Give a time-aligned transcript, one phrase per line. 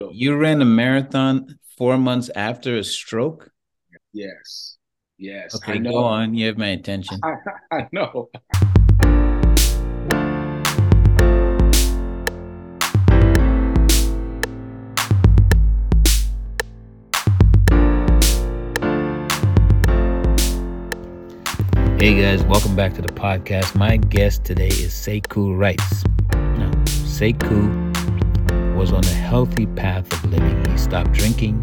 [0.00, 3.50] You ran a marathon four months after a stroke?
[4.12, 4.76] Yes.
[5.18, 5.56] Yes.
[5.56, 6.34] Okay, go on.
[6.34, 7.18] You have my attention.
[7.24, 7.34] I,
[7.72, 8.30] I know.
[21.98, 23.74] Hey guys, welcome back to the podcast.
[23.74, 26.04] My guest today is Sekou Rice.
[26.56, 27.87] Now, Sekou
[28.78, 30.64] was on a healthy path of living.
[30.70, 31.56] He stopped drinking,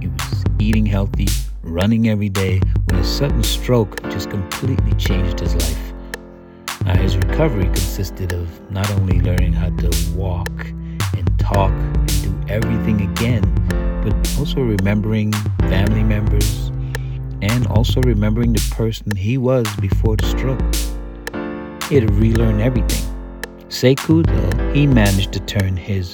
[0.00, 1.26] he was eating healthy,
[1.62, 5.92] running every day, when a sudden stroke just completely changed his life.
[6.84, 10.48] Now, his recovery consisted of not only learning how to walk
[11.16, 13.42] and talk and do everything again,
[14.04, 15.32] but also remembering
[15.72, 16.68] family members
[17.42, 20.62] and also remembering the person he was before the stroke.
[21.88, 23.04] He had to relearn everything.
[23.68, 26.12] Sekou, though, he managed to turn his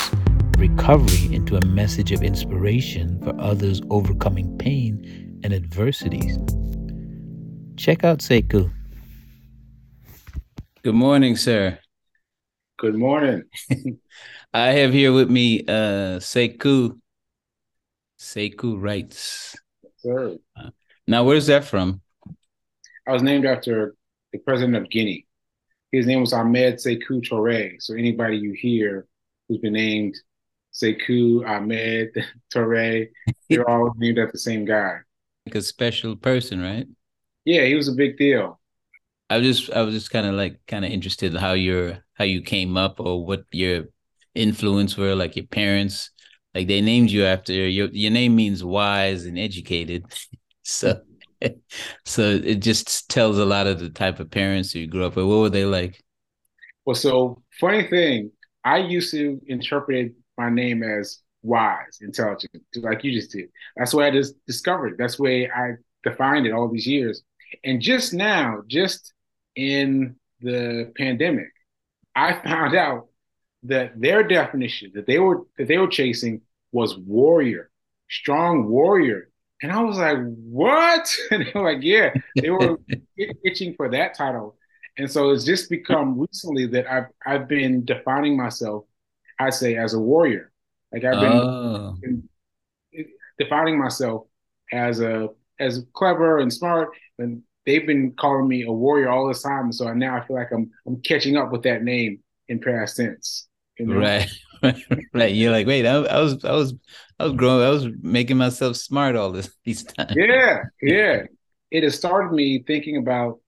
[0.57, 6.39] recovery into a message of inspiration for others overcoming pain and adversities.
[7.77, 8.73] Check out Sekou.
[10.83, 11.79] Good morning, sir.
[12.79, 13.43] Good morning.
[14.55, 16.99] I have here with me uh Sekou.
[18.19, 19.55] Sekou Rice.
[19.99, 20.37] Sir.
[20.57, 20.71] Uh,
[21.07, 22.01] now, where's that from?
[23.07, 23.95] I was named after
[24.33, 25.27] the president of Guinea.
[25.93, 27.77] His name was Ahmed Sekou Touré.
[27.81, 29.07] So anybody you hear
[29.49, 30.17] who's been named
[30.77, 32.11] Sekou, Ahmed,
[32.55, 33.09] Touré.
[33.49, 34.99] They're all named after the same guy.
[35.47, 36.87] Like a special person, right?
[37.45, 38.61] Yeah, he was a big deal.
[39.31, 42.05] I was just I was just kind of like kind of interested in how your
[42.15, 43.85] how you came up or what your
[44.35, 46.11] influence were, like your parents.
[46.55, 50.05] Like they named you after your your name means wise and educated.
[50.63, 51.01] so
[52.05, 55.27] so it just tells a lot of the type of parents you grew up with.
[55.27, 56.03] What were they like?
[56.85, 58.31] Well, so funny thing,
[58.65, 63.49] I used to interpret my name as wise, intelligent, like you just did.
[63.77, 64.99] That's why I just discovered it.
[64.99, 67.23] That's the way I defined it all these years.
[67.65, 69.13] And just now, just
[69.55, 71.49] in the pandemic,
[72.15, 73.09] I found out
[73.65, 76.43] that their definition that they were that they were chasing
[76.73, 77.71] was warrior,
[78.09, 79.31] strong warrior.
[79.63, 81.15] And I was like, what?
[81.31, 82.79] And they were like, yeah, they were
[83.45, 84.57] itching for that title.
[84.99, 88.85] And so it's just become recently that I've I've been defining myself
[89.39, 90.53] I say as a warrior.
[90.93, 91.97] Like I've been, oh.
[92.01, 92.29] been,
[93.39, 94.27] defining myself
[94.73, 99.43] as a as clever and smart, and they've been calling me a warrior all this
[99.43, 99.73] time.
[99.73, 103.49] So now I feel like I'm I'm catching up with that name in past tense.
[103.79, 103.99] You know?
[103.99, 104.31] Right.
[105.13, 105.35] right.
[105.35, 106.75] You're like, wait, I, I, was I was
[107.19, 110.13] I was growing, I was making myself smart all this these times.
[110.17, 111.23] Yeah, yeah.
[111.71, 113.41] It has started me thinking about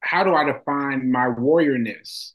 [0.00, 2.32] how do I define my warriorness?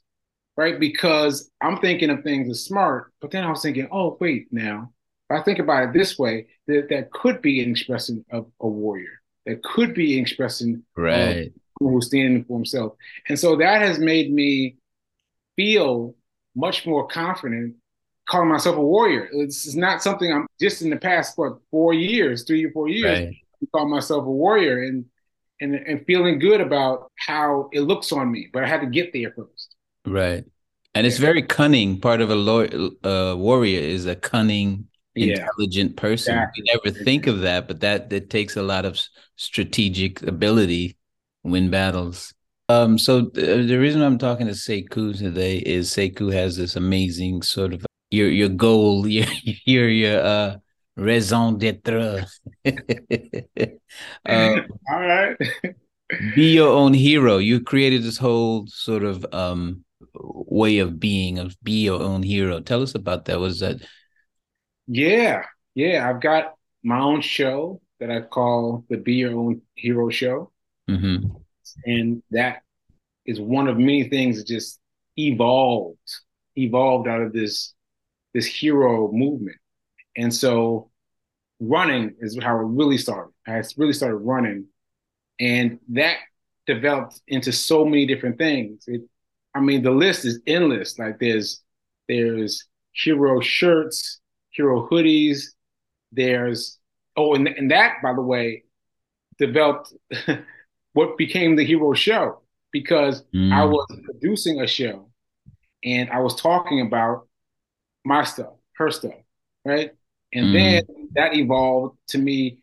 [0.56, 0.78] Right?
[0.78, 4.92] Because I'm thinking of things as smart, but then I was thinking, oh, wait, now,
[5.30, 8.68] if I think about it this way, that, that could be an expression of a
[8.68, 9.20] warrior.
[9.46, 11.46] That could be an expression right.
[11.46, 12.94] of who's standing for himself.
[13.28, 14.76] And so that has made me
[15.56, 16.14] feel
[16.54, 17.74] much more confident
[18.28, 19.28] calling myself a warrior.
[19.32, 23.20] It's not something I'm just in the past, what, four years, three or four years,
[23.20, 23.36] right.
[23.62, 25.04] I call myself a warrior and,
[25.60, 28.48] and, and feeling good about how it looks on me.
[28.52, 29.71] But I had to get there first.
[30.04, 30.44] Right.
[30.94, 32.00] And it's very cunning.
[32.00, 32.68] Part of a lawyer,
[33.02, 36.36] uh, warrior is a cunning, intelligent person.
[36.36, 36.64] Exactly.
[36.66, 39.00] You never think of that, but that that takes a lot of
[39.36, 40.96] strategic ability,
[41.44, 42.34] win battles.
[42.68, 47.42] Um, so th- the reason I'm talking to Sekou today is Sekou has this amazing
[47.42, 49.26] sort of your your goal, your
[49.64, 50.56] your your uh
[50.96, 52.26] raison d'être.
[54.26, 55.36] um, All right.
[56.34, 57.38] be your own hero.
[57.38, 62.60] You created this whole sort of um way of being of be your own hero.
[62.60, 63.40] Tell us about that.
[63.40, 63.80] Was that
[64.86, 66.08] yeah yeah.
[66.08, 70.50] I've got my own show that i call the be your own hero show.
[70.90, 71.28] Mm-hmm.
[71.84, 72.62] and that
[73.24, 74.80] is one of many things that just
[75.16, 75.96] evolved
[76.56, 77.74] evolved out of this
[78.34, 79.58] this hero movement.
[80.16, 80.90] And so
[81.60, 83.32] running is how it really started.
[83.46, 84.66] I really started running.
[85.38, 86.16] And that
[86.66, 88.84] developed into so many different things.
[88.86, 89.02] It
[89.54, 90.98] I mean, the list is endless.
[90.98, 91.62] Like there's
[92.08, 94.20] there's hero shirts,
[94.50, 95.44] hero hoodies.
[96.10, 96.78] There's
[97.16, 98.64] oh, and, and that by the way
[99.38, 99.92] developed
[100.92, 103.52] what became the hero show because mm.
[103.52, 105.10] I was producing a show
[105.84, 107.26] and I was talking about
[108.04, 109.14] my stuff, her stuff,
[109.64, 109.90] right?
[110.32, 110.52] And mm.
[110.52, 112.58] then that evolved to me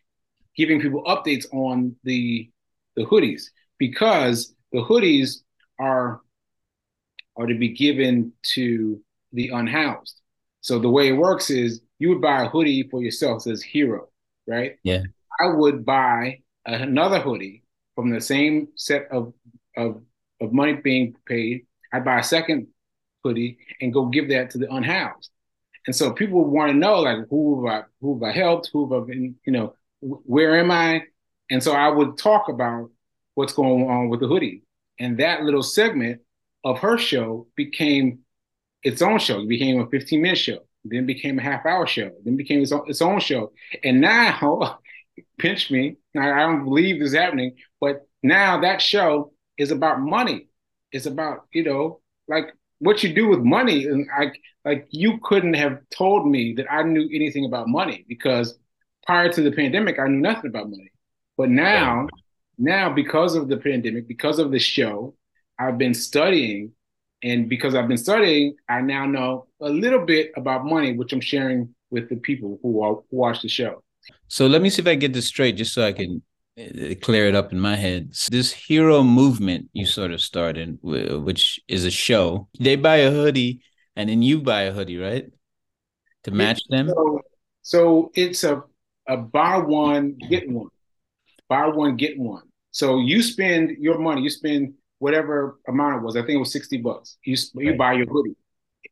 [0.56, 2.50] giving people updates on the
[2.96, 3.44] the hoodies
[3.78, 5.38] because the hoodies
[5.80, 6.22] are
[7.40, 9.02] are to be given to
[9.32, 10.20] the unhoused.
[10.62, 14.10] So the way it works is you would buy a hoodie for yourself says hero,
[14.46, 14.76] right?
[14.84, 15.04] Yeah.
[15.40, 17.64] I would buy another hoodie
[17.96, 19.34] from the same set of
[19.78, 20.02] of
[20.42, 21.66] of money being paid.
[21.94, 22.68] I'd buy a second
[23.24, 25.30] hoodie and go give that to the unhoused.
[25.88, 28.94] And so people want to know like who have I who have I helped, who
[28.94, 31.04] have I been, you know, where am I?
[31.50, 32.92] And so I would talk about
[33.36, 34.64] what's going on with the hoodie.
[35.00, 36.22] And that little segment
[36.64, 38.20] of her show became
[38.84, 39.42] its own show.
[39.42, 42.72] It became a 15 minute show, then became a half hour show, then became its
[42.72, 43.52] own, its own show.
[43.84, 44.80] And now,
[45.38, 50.00] pinch me, I, I don't believe this is happening, but now that show is about
[50.00, 50.48] money.
[50.92, 53.86] It's about, you know, like what you do with money.
[53.86, 54.32] And I
[54.66, 58.58] like you couldn't have told me that I knew anything about money because
[59.06, 60.92] prior to the pandemic, I knew nothing about money.
[61.38, 62.08] But now,
[62.58, 65.16] now because of the pandemic, because of the show,
[65.60, 66.72] I've been studying.
[67.22, 71.20] And because I've been studying, I now know a little bit about money, which I'm
[71.20, 73.84] sharing with the people who, are, who watch the show.
[74.30, 76.22] So let me see if I get this straight, just so I can
[76.58, 78.14] uh, clear it up in my head.
[78.32, 82.48] This hero movement you sort of started, which is a show.
[82.60, 83.62] They buy a hoodie,
[83.98, 85.26] and then you buy a hoodie, right?
[86.24, 86.88] To match them.
[86.88, 87.22] So,
[87.62, 88.64] so it's a
[89.08, 90.70] a buy one get one,
[91.50, 92.44] buy one get one.
[92.72, 96.16] So you spend your money, you spend whatever amount it was.
[96.16, 97.18] I think it was sixty bucks.
[97.24, 97.78] You you right.
[97.78, 98.36] buy your hoodie,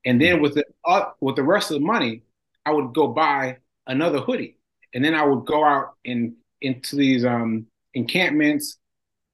[0.06, 2.24] and then with the uh, with the rest of the money,
[2.66, 4.58] I would go buy another hoodie,
[4.94, 8.78] and then I would go out and into these um, encampments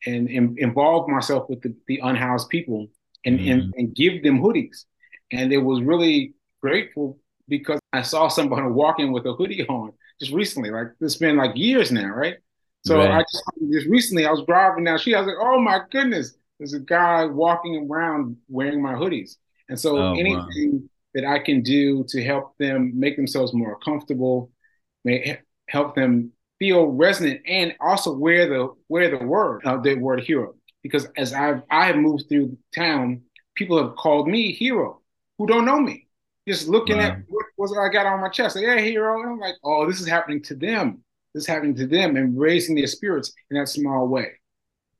[0.05, 2.87] and, and, involve myself with the, the unhoused people
[3.25, 3.51] and, mm-hmm.
[3.51, 4.85] and, and give them hoodies.
[5.31, 10.33] And it was really grateful because I saw somebody walking with a hoodie on just
[10.33, 10.71] recently.
[10.71, 12.37] Like it's been like years now, right?
[12.85, 13.11] So right.
[13.11, 16.35] I just, just recently I was driving down She I was like, oh my goodness,
[16.59, 19.35] there's a guy walking around wearing my hoodies.
[19.69, 20.79] And so oh, anything wow.
[21.15, 24.51] that I can do to help them make themselves more comfortable,
[25.03, 30.21] may help them feel resonant and also wear the wear the word uh, the word
[30.21, 33.23] hero because as I've I have moved through town,
[33.55, 35.01] people have called me hero
[35.37, 36.07] who don't know me,
[36.47, 37.03] just looking wow.
[37.03, 39.87] at what was I got on my chest, like, yeah, hero, and I'm like, oh,
[39.87, 41.03] this is happening to them.
[41.33, 44.33] This is happening to them, and raising their spirits in that small way.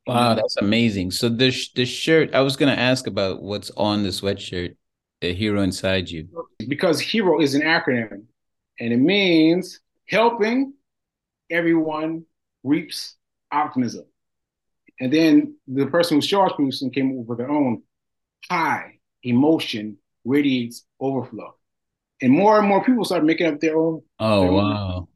[0.05, 1.11] Wow, that's amazing.
[1.11, 4.75] So this this shirt, I was gonna ask about what's on the sweatshirt,
[5.21, 6.27] the hero inside you.
[6.67, 8.23] Because hero is an acronym,
[8.79, 10.73] and it means helping
[11.50, 12.25] everyone
[12.63, 13.15] reaps
[13.51, 14.05] optimism.
[15.00, 17.83] And then the person who's charge producing came up with their own
[18.50, 21.55] high emotion radiates overflow.
[22.21, 24.01] And more and more people started making up their own.
[24.19, 25.07] Oh, their wow.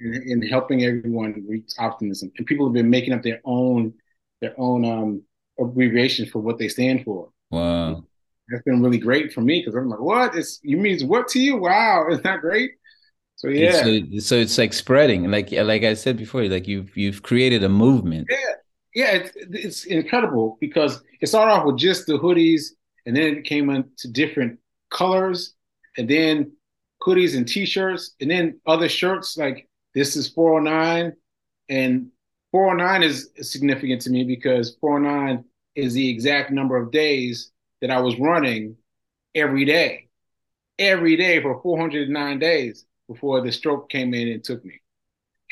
[0.00, 2.32] and, helping everyone reach optimism.
[2.36, 3.94] And people have been making up their own
[4.40, 5.22] their own um,
[5.58, 7.30] abbreviations for what they stand for.
[7.50, 8.04] Wow.
[8.48, 10.36] That's been really great for me because I'm like, what?
[10.36, 11.56] It's you means what to you?
[11.56, 12.72] Wow, isn't that great?
[13.36, 13.82] So yeah.
[13.82, 17.68] So, so it's like spreading, like like I said before, like you've you've created a
[17.68, 18.28] movement.
[18.30, 18.36] Yeah,
[18.94, 22.70] yeah, it's, it's incredible because it started off with just the hoodies,
[23.04, 24.58] and then it came into different
[24.90, 25.54] colors,
[25.98, 26.52] and then
[27.02, 31.12] hoodies and t-shirts, and then other shirts like this is 409,
[31.68, 32.10] and
[32.56, 35.44] 409 is significant to me because 409
[35.74, 37.50] is the exact number of days
[37.82, 38.76] that I was running
[39.34, 40.08] every day,
[40.78, 44.80] every day for 409 days before the stroke came in and took me.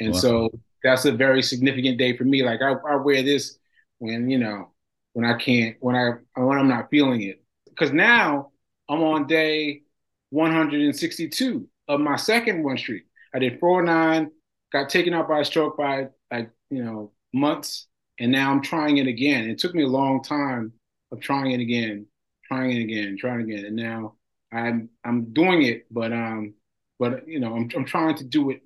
[0.00, 0.18] And wow.
[0.18, 0.50] so
[0.82, 2.42] that's a very significant day for me.
[2.42, 3.58] Like I, I wear this
[3.98, 4.72] when, you know,
[5.12, 7.44] when I can't, when I, when I'm not feeling it.
[7.78, 8.50] Cause now
[8.88, 9.82] I'm on day
[10.30, 13.04] 162 of my second one streak.
[13.34, 14.30] I did 409,
[14.72, 17.86] got taken out by a stroke by like, you know, months.
[18.18, 19.48] And now I'm trying it again.
[19.50, 20.72] It took me a long time
[21.10, 22.06] of trying it again,
[22.46, 23.64] trying it again, trying it again.
[23.66, 24.14] And now
[24.52, 26.54] I'm, I'm doing it, but, um,
[26.98, 28.62] but you know, I'm, I'm trying to do it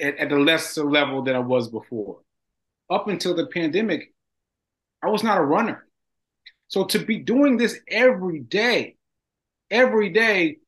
[0.00, 2.20] at, at a lesser level than I was before.
[2.90, 4.12] Up until the pandemic,
[5.02, 5.86] I was not a runner.
[6.68, 8.96] So to be doing this every day,
[9.70, 10.58] every day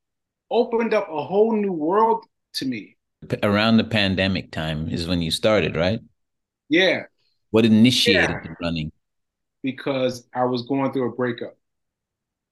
[0.51, 2.25] opened up a whole new world
[2.55, 2.97] to me.
[3.43, 6.01] Around the pandemic time is when you started, right?
[6.69, 7.05] Yeah.
[7.51, 8.41] What initiated yeah.
[8.43, 8.93] the running?
[9.63, 11.57] Because I was going through a breakup.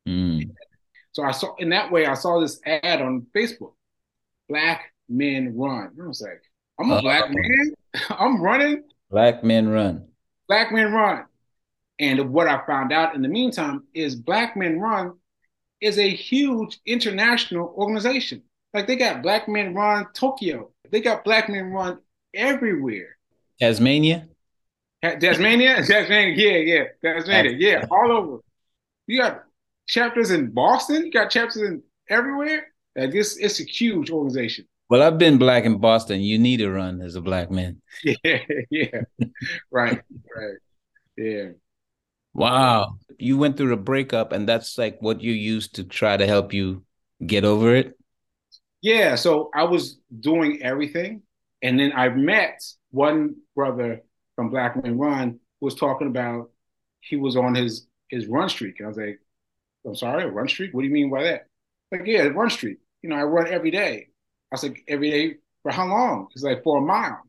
[0.09, 0.51] Mm.
[1.13, 3.75] So I saw in that way I saw this ad on Facebook
[4.49, 5.93] black men run.
[6.03, 6.43] I was like,
[6.79, 7.75] I'm a uh, black man.
[8.11, 8.85] I'm running.
[9.11, 10.09] Black men run.
[10.49, 11.27] Black men run.
[11.99, 15.13] And what I found out in the meantime is Black Men Run
[15.81, 18.43] is a huge international organization.
[18.75, 20.71] Like they got Black Men Run Tokyo.
[20.91, 21.99] They got Black Men Run
[22.35, 23.17] everywhere.
[23.61, 24.29] Tasmania?
[25.03, 25.77] Tasmania?
[25.87, 26.85] Tasmania, yeah, yeah.
[27.03, 28.39] Tasmania, yeah, all over.
[29.07, 29.45] You got
[29.87, 32.69] chapters in Boston, you got chapters in everywhere.
[32.97, 34.67] Like this, it's a huge organization.
[34.89, 36.21] Well, I've been black in Boston.
[36.21, 37.81] You need to run as a black man.
[38.05, 38.39] Yeah,
[38.71, 39.03] yeah,
[39.71, 40.03] right,
[40.37, 40.57] right,
[41.17, 41.49] yeah.
[42.35, 46.27] Wow, you went through a breakup, and that's like what you used to try to
[46.27, 46.85] help you
[47.25, 47.99] get over it.
[48.81, 51.23] Yeah, so I was doing everything,
[51.63, 54.03] and then I met one brother
[54.37, 56.51] from Black Men Run was talking about
[57.01, 58.79] he was on his his run streak.
[58.79, 59.21] And I was like,
[59.85, 60.73] I'm sorry, run streak?
[60.73, 61.47] What do you mean by that?
[61.91, 62.79] Like, yeah, run streak.
[63.03, 64.09] You know, I run every day.
[64.51, 66.29] I was like, every day for how long?
[66.33, 67.23] He's like, for a mile.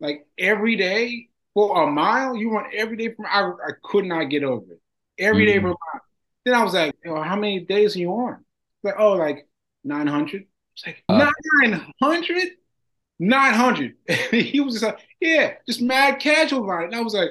[0.00, 4.24] Like every day for a mile, you run every day from I, I could not
[4.24, 4.80] get over it.
[5.18, 5.54] Every mm-hmm.
[5.54, 6.00] day for a mile.
[6.44, 8.44] Then I was like, you know, how many days are you on?
[8.82, 9.48] Like, oh, like
[9.84, 10.46] 900.
[10.74, 11.30] It's like uh,
[11.62, 12.48] 900?
[13.28, 13.94] 900.
[14.30, 16.86] he was just like, yeah, just mad casual about it.
[16.86, 17.30] And I was like,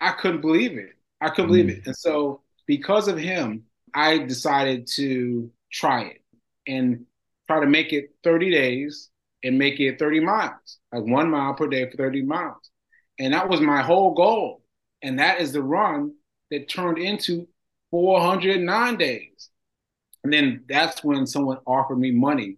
[0.00, 0.90] I couldn't believe it.
[1.20, 1.66] I couldn't mm-hmm.
[1.66, 1.86] believe it.
[1.86, 6.22] And so because of him, I decided to try it
[6.66, 7.06] and
[7.46, 9.08] try to make it 30 days
[9.42, 12.70] and make it 30 miles, like one mile per day for 30 miles.
[13.18, 14.62] And that was my whole goal.
[15.02, 16.14] And that is the run
[16.50, 17.48] that turned into
[17.90, 19.50] 409 days.
[20.22, 22.56] And then that's when someone offered me money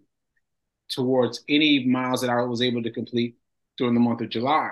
[0.91, 3.35] towards any miles that I was able to complete
[3.77, 4.71] during the month of July.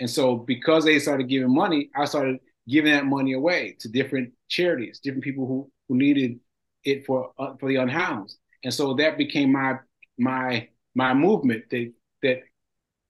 [0.00, 4.32] And so because they started giving money, I started giving that money away to different
[4.48, 6.40] charities, different people who, who needed
[6.84, 8.38] it for uh, for the unhoused.
[8.62, 9.78] And so that became my
[10.18, 11.92] my my movement that
[12.22, 12.40] that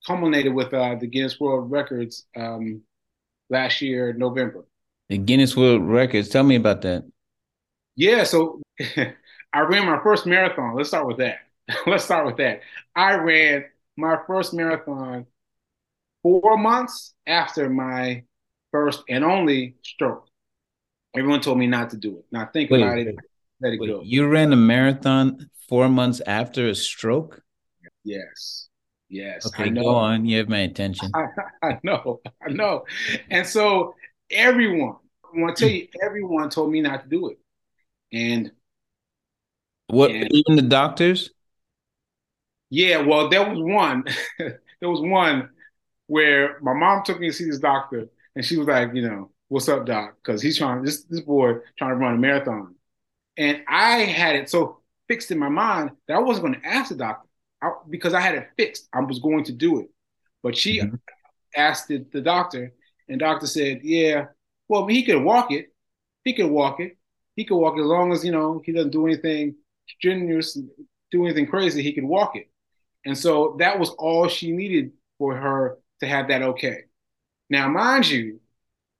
[0.05, 2.81] culminated with uh, the Guinness World Records um,
[3.49, 4.65] last year, November.
[5.09, 6.29] The Guinness World Records.
[6.29, 7.03] Tell me about that.
[7.95, 10.75] Yeah, so I ran my first marathon.
[10.75, 11.37] Let's start with that.
[11.87, 12.61] Let's start with that.
[12.95, 13.65] I ran
[13.97, 15.25] my first marathon
[16.21, 18.23] four months after my
[18.71, 20.27] first and only stroke.
[21.15, 22.25] Everyone told me not to do it.
[22.31, 23.15] Not think wait, about it.
[23.61, 24.01] Let it wait, go.
[24.03, 27.41] You ran a marathon four months after a stroke?
[28.03, 28.67] Yes.
[29.09, 29.47] Yes.
[29.47, 30.25] Okay, go on.
[30.25, 31.11] You have my attention.
[31.13, 31.25] I,
[31.67, 32.21] I know.
[32.45, 32.85] I know.
[33.29, 33.95] And so
[34.29, 37.39] everyone, I want to tell you, everyone told me not to do it.
[38.11, 38.51] And
[39.87, 41.31] what and, even the doctors?
[42.75, 44.03] Yeah, well, there was one.
[44.37, 45.49] there was one
[46.07, 49.31] where my mom took me to see this doctor, and she was like, you know,
[49.47, 50.17] what's up, doc?
[50.21, 52.75] Because he's trying this this boy trying to run a marathon,
[53.37, 56.89] and I had it so fixed in my mind that I wasn't going to ask
[56.89, 57.29] the doctor
[57.61, 58.89] I, because I had it fixed.
[58.91, 59.87] I was going to do it,
[60.43, 60.95] but she mm-hmm.
[61.55, 62.73] asked the, the doctor,
[63.07, 64.25] and doctor said, yeah,
[64.67, 65.67] well, he could walk it.
[66.25, 66.97] He could walk it.
[67.37, 69.55] He could walk it as long as you know he doesn't do anything
[69.87, 70.59] strenuous,
[71.09, 71.81] do anything crazy.
[71.81, 72.49] He could walk it.
[73.05, 76.83] And so that was all she needed for her to have that okay.
[77.49, 78.39] Now, mind you,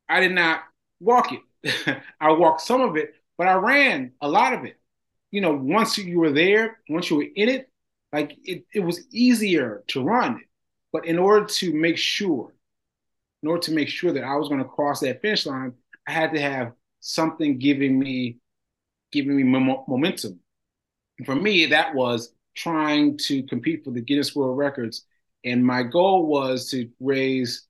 [0.07, 0.61] I did not
[0.99, 2.01] walk it.
[2.21, 4.79] I walked some of it, but I ran a lot of it.
[5.31, 7.69] You know, once you were there, once you were in it,
[8.13, 10.41] like it, it was easier to run.
[10.93, 12.53] But in order to make sure,
[13.43, 15.73] in order to make sure that I was going to cross that finish line,
[16.07, 18.37] I had to have something giving me
[19.11, 19.43] giving me
[19.87, 20.39] momentum.
[21.17, 25.05] And for me, that was trying to compete for the Guinness World Records.
[25.43, 27.67] And my goal was to raise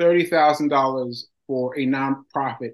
[0.00, 2.72] $30,000 for a nonprofit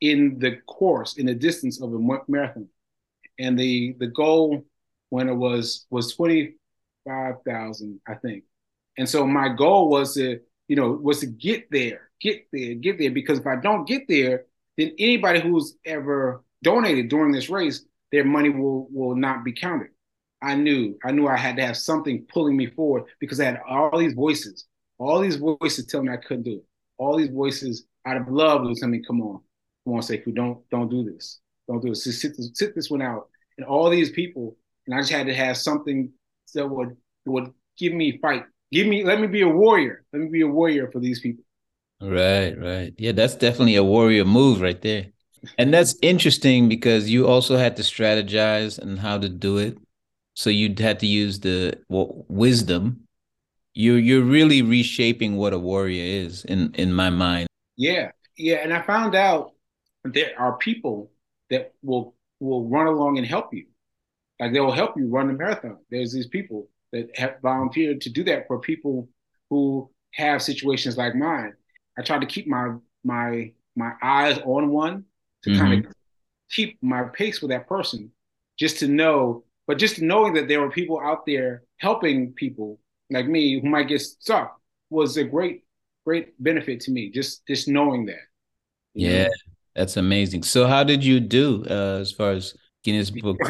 [0.00, 1.98] in the course, in the distance of a
[2.28, 2.68] marathon.
[3.38, 4.64] And the, the goal
[5.10, 8.44] when it was was 25,000, I think.
[8.96, 12.98] And so my goal was to, you know, was to get there, get there, get
[12.98, 13.10] there.
[13.10, 14.44] Because if I don't get there,
[14.76, 19.88] then anybody who's ever donated during this race, their money will will not be counted.
[20.44, 23.60] I knew, I knew I had to have something pulling me forward because I had
[23.66, 24.66] all these voices,
[24.98, 26.64] all these voices telling me I couldn't do it.
[26.98, 29.40] All these voices out of love was telling me, come on,
[29.84, 31.40] come on, Sekou, don't, don't do this.
[31.66, 32.04] Don't do this.
[32.04, 32.50] Just sit, this.
[32.52, 33.28] sit this one out.
[33.56, 36.12] And all these people, and I just had to have something
[36.54, 38.44] that would, would give me fight.
[38.70, 40.04] Give me, let me be a warrior.
[40.12, 41.44] Let me be a warrior for these people.
[42.02, 42.92] Right, right.
[42.98, 45.06] Yeah, that's definitely a warrior move right there.
[45.56, 49.78] And that's interesting because you also had to strategize and how to do it
[50.34, 53.06] so you had to use the well, wisdom.
[53.72, 57.48] You're you're really reshaping what a warrior is in in my mind.
[57.76, 58.10] Yeah.
[58.36, 58.56] Yeah.
[58.56, 59.52] And i found out
[60.04, 61.10] there are people
[61.50, 63.66] that will will run along and help you.
[64.40, 65.78] Like they will help you run the marathon.
[65.90, 69.08] There's these people that have volunteered to do that for people
[69.50, 71.54] who have situations like mine.
[71.96, 72.74] I try to keep my
[73.04, 75.04] my my eyes on one
[75.42, 75.58] to mm-hmm.
[75.60, 75.92] kind of
[76.50, 78.10] keep my pace with that person
[78.58, 82.78] just to know but just knowing that there were people out there helping people
[83.10, 85.64] like me who might get stuck was a great,
[86.04, 87.10] great benefit to me.
[87.10, 88.24] Just just knowing that.
[88.94, 89.30] Yeah, know?
[89.74, 90.42] that's amazing.
[90.42, 93.38] So how did you do uh, as far as Guinness Book?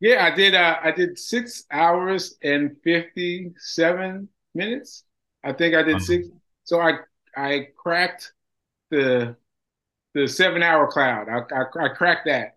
[0.00, 0.54] Yeah, I did.
[0.54, 5.04] Uh, I did six hours and fifty-seven minutes.
[5.44, 6.04] I think I did uh-huh.
[6.04, 6.28] six.
[6.64, 7.00] So I
[7.36, 8.32] I cracked
[8.90, 9.36] the
[10.14, 11.28] the seven-hour cloud.
[11.28, 12.56] I, I I cracked that,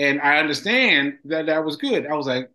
[0.00, 2.06] and I understand that that was good.
[2.08, 2.50] I was like,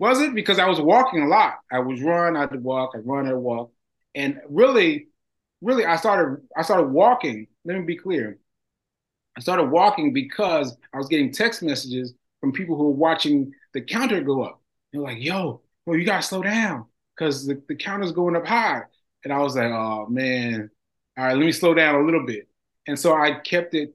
[0.00, 1.60] was it because I was walking a lot?
[1.72, 3.72] I was run, I'd walk, I'd run, I'd walk,
[4.14, 5.08] and really,
[5.62, 7.48] really, I started I started walking.
[7.64, 8.38] Let me be clear.
[9.36, 13.80] I started walking because I was getting text messages from people who were watching the
[13.80, 14.60] counter go up.
[14.92, 18.82] They're like, yo, well, you gotta slow down because the, the counter's going up high.
[19.24, 20.70] And I was like, oh man,
[21.16, 22.48] all right, let me slow down a little bit.
[22.86, 23.94] And so I kept it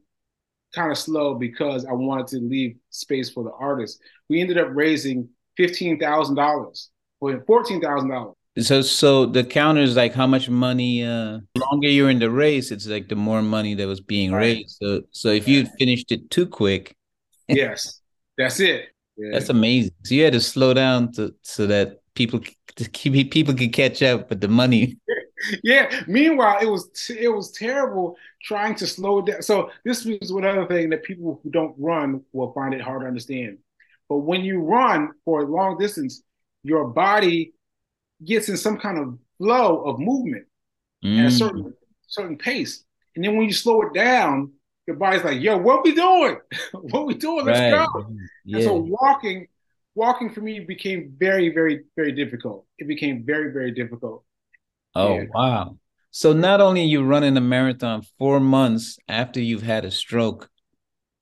[0.76, 4.00] kind of slow because I wanted to leave space for the artist.
[4.30, 6.90] We ended up raising fifteen thousand dollars,
[7.20, 8.36] or fourteen thousand dollars.
[8.60, 11.04] So, so the counter is like how much money?
[11.04, 14.58] Uh, longer you're in the race, it's like the more money that was being right.
[14.58, 14.78] raised.
[14.82, 16.96] So, so if you finished it too quick,
[17.50, 18.00] yes,
[18.38, 18.90] that's it.
[19.18, 19.30] Yeah.
[19.34, 19.92] That's amazing.
[20.04, 22.42] So you had to slow down to so that people
[22.78, 24.98] to keep people could catch up with the money.
[25.64, 26.04] yeah.
[26.08, 29.42] Meanwhile, it was t- it was terrible trying to slow down.
[29.42, 33.02] So this was one other thing that people who don't run will find it hard
[33.02, 33.58] to understand.
[34.10, 36.22] But when you run for a long distance,
[36.64, 37.54] your body
[38.24, 40.46] gets in some kind of flow of movement
[41.04, 41.20] mm.
[41.20, 41.74] at a certain mm.
[42.08, 42.84] certain pace.
[43.16, 44.52] And then when you slow it down,
[44.88, 46.38] your body's like, yo, what we doing?
[46.74, 47.46] what we doing?
[47.46, 47.88] Let's right.
[47.94, 48.08] go.
[48.46, 48.58] Yeah.
[48.58, 49.48] And so walking,
[49.96, 52.65] walking for me became very, very, very difficult.
[52.78, 54.24] It became very, very difficult.
[54.96, 55.78] Oh wow.
[56.12, 60.50] So not only you running a marathon four months after you've had a stroke,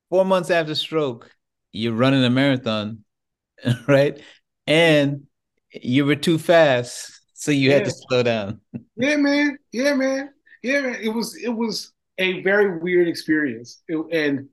[0.10, 1.32] four months after stroke,
[1.72, 3.04] you're running a marathon,
[3.88, 4.22] right?
[4.68, 5.24] And
[5.72, 7.78] you were too fast, so you yeah.
[7.78, 8.62] had to slow down.
[8.96, 9.58] yeah, man.
[9.72, 10.30] Yeah, man.
[10.62, 11.00] Yeah, man.
[11.02, 14.48] It was it was a very weird experience, it, and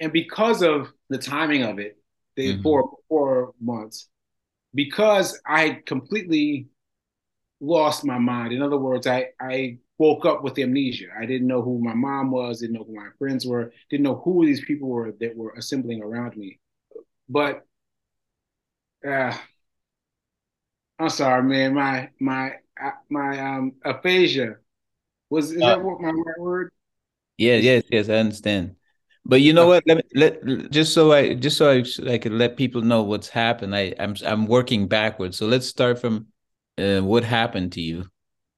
[0.00, 1.98] and because of the timing of it,
[2.36, 2.62] the mm-hmm.
[2.62, 4.08] four four months,
[4.74, 6.68] because I completely
[7.60, 8.52] lost my mind.
[8.52, 11.08] In other words, I I woke up with amnesia.
[11.18, 14.16] I didn't know who my mom was, didn't know who my friends were, didn't know
[14.16, 16.58] who these people were that were assembling around me.
[17.28, 17.66] But
[19.06, 19.36] uh,
[20.98, 21.74] I'm sorry, man.
[21.74, 24.56] My my uh, my um aphasia
[25.30, 26.70] was is uh, that what my right word?
[27.38, 28.76] Yeah, yes, yes, I understand.
[29.24, 29.84] But you know what?
[29.86, 33.28] Let me let just so I just so I, I could let people know what's
[33.28, 33.76] happened.
[33.76, 35.36] I I'm I'm working backwards.
[35.36, 36.26] So let's start from
[36.78, 38.06] uh, what happened to you.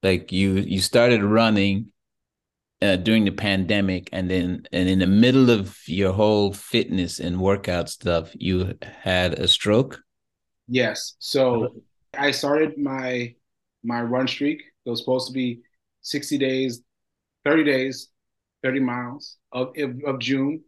[0.02, 1.92] Like you you started running
[2.80, 7.40] uh, during the pandemic, and then and in the middle of your whole fitness and
[7.40, 10.00] workout stuff, you had a stroke.
[10.68, 11.14] Yes.
[11.18, 11.82] So
[12.16, 13.34] I started my
[13.82, 14.62] my run streak.
[14.84, 15.60] It was supposed to be
[16.02, 16.82] 60 days,
[17.44, 18.08] 30 days,
[18.62, 19.74] 30 miles of,
[20.06, 20.62] of June.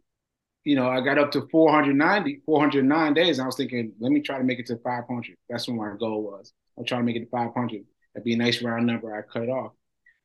[0.63, 3.39] You know, I got up to 490, 409 days.
[3.39, 5.37] I was thinking, let me try to make it to 500.
[5.49, 6.53] That's what my goal was.
[6.77, 7.83] I'm trying to make it to 500.
[8.13, 9.15] That'd be a nice round number.
[9.15, 9.73] I cut it off.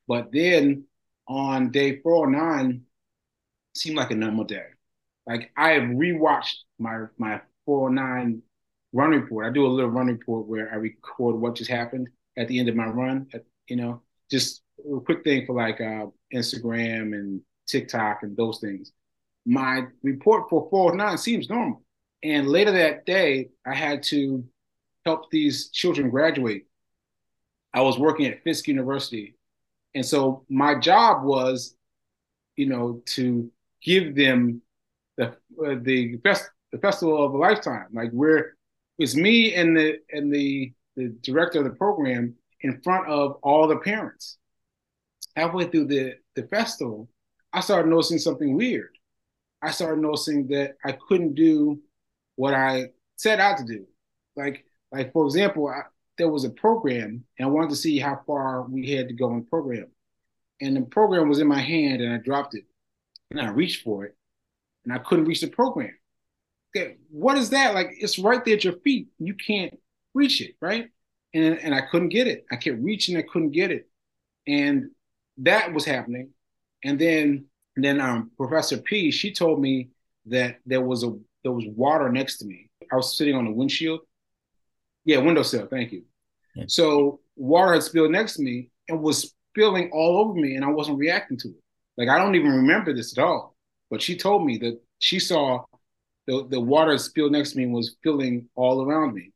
[0.08, 0.84] But then
[1.28, 2.82] on day 409,
[3.74, 4.66] seemed like a normal day.
[5.26, 8.42] Like I have rewatched my my 409
[8.92, 9.46] run report.
[9.46, 12.68] I do a little run report where I record what just happened at the end
[12.68, 13.28] of my run.
[13.32, 18.60] At, you know, just a quick thing for like uh, Instagram and TikTok and those
[18.60, 18.92] things.
[19.46, 21.82] My report for 409 seems normal.
[22.22, 24.44] And later that day, I had to
[25.04, 26.66] help these children graduate.
[27.72, 29.36] I was working at Fisk University.
[29.94, 31.74] And so my job was,
[32.56, 33.50] you know, to
[33.82, 34.62] give them
[35.16, 36.18] the uh, the
[36.72, 37.86] the festival of a lifetime.
[37.92, 38.56] Like where
[38.98, 43.66] it's me and the and the the director of the program in front of all
[43.66, 44.38] the parents.
[45.36, 47.08] Halfway through the the festival,
[47.52, 48.96] I started noticing something weird.
[49.62, 51.80] I started noticing that I couldn't do
[52.36, 53.86] what I set out to do.
[54.36, 55.82] Like, like for example, I,
[56.16, 59.30] there was a program, and I wanted to see how far we had to go
[59.30, 59.86] in the program.
[60.60, 62.64] And the program was in my hand, and I dropped it,
[63.30, 64.16] and I reached for it,
[64.84, 65.94] and I couldn't reach the program.
[66.76, 67.74] Okay, what is that?
[67.74, 69.08] Like, it's right there at your feet.
[69.18, 69.76] You can't
[70.14, 70.88] reach it, right?
[71.34, 72.44] And and I couldn't get it.
[72.50, 73.88] I kept reaching, I couldn't get it,
[74.46, 74.90] and
[75.38, 76.30] that was happening.
[76.84, 79.90] And then then um, Professor P, she told me
[80.26, 82.68] that there was a there was water next to me.
[82.92, 84.00] I was sitting on a windshield.
[85.04, 85.66] Yeah, windowsill.
[85.66, 86.04] Thank you.
[86.54, 86.64] Yeah.
[86.68, 90.68] So water had spilled next to me and was spilling all over me, and I
[90.68, 91.62] wasn't reacting to it.
[91.96, 93.56] Like I don't even remember this at all.
[93.90, 95.64] But she told me that she saw
[96.26, 99.32] the, the water spilled next to me and was filling all around me.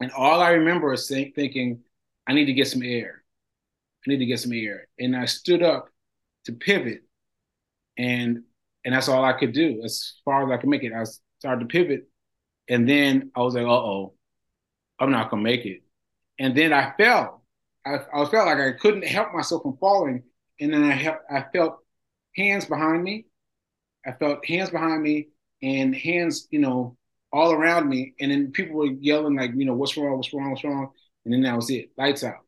[0.00, 1.80] And all I remember is think, thinking,
[2.26, 3.22] I need to get some air.
[4.06, 4.88] I need to get some air.
[4.98, 5.88] And I stood up
[6.46, 7.02] to pivot,
[7.98, 8.44] and
[8.84, 10.92] and that's all I could do as far as I could make it.
[10.92, 11.04] I
[11.40, 12.08] started to pivot,
[12.68, 14.14] And then I was like, uh oh,
[14.98, 15.82] I'm not gonna make it.
[16.38, 17.44] And then I fell.
[17.86, 20.24] I, I felt like I couldn't help myself from falling.
[20.60, 21.78] And then I, I felt
[22.36, 23.26] hands behind me.
[24.06, 25.28] I felt hands behind me
[25.62, 26.96] and hands, you know,
[27.32, 28.14] all around me.
[28.20, 30.90] And then people were yelling like, you know, what's wrong, what's wrong, what's wrong?
[31.24, 31.90] And then that was it.
[31.98, 32.40] Lights out.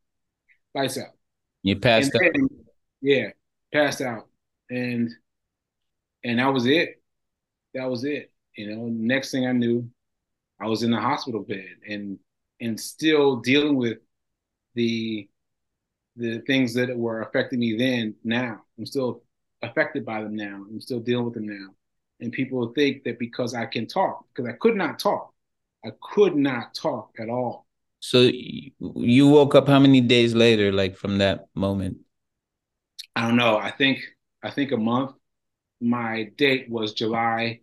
[0.74, 1.08] Lights out.
[1.62, 2.48] You passed then,
[3.00, 3.30] yeah,
[3.72, 4.26] passed out.
[4.70, 5.10] And
[6.24, 7.02] and that was it.
[7.74, 8.32] That was it.
[8.54, 9.88] You know, next thing I knew,
[10.60, 12.18] I was in the hospital bed and
[12.60, 13.98] and still dealing with
[14.74, 15.28] the
[16.16, 18.62] the things that were affecting me then now.
[18.76, 19.22] I'm still
[19.62, 20.64] affected by them now.
[20.68, 21.68] I'm still dealing with them now.
[22.20, 25.32] And people think that because I can talk, because I could not talk.
[25.84, 27.66] I could not talk at all.
[28.00, 31.98] So you woke up how many days later, like from that moment?
[33.16, 33.56] I don't know.
[33.56, 34.00] I think
[34.42, 35.12] I think a month.
[35.80, 37.60] My date was July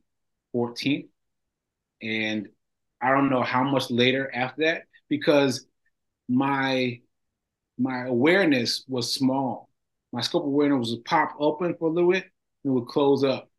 [0.54, 1.10] 14th.
[2.02, 2.50] And
[3.02, 5.66] I don't know how much later after that because
[6.28, 7.02] my
[7.78, 9.70] my awareness was small.
[10.12, 12.26] My scope of awareness was pop open for a little bit
[12.64, 13.50] and would close up.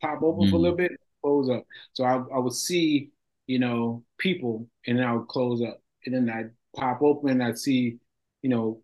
[0.00, 1.64] Pop open for a little bit, close up.
[1.92, 3.10] So I, I would see,
[3.46, 5.82] you know, people and then I would close up.
[6.06, 7.98] And then I'd pop open, I'd see,
[8.42, 8.82] you know,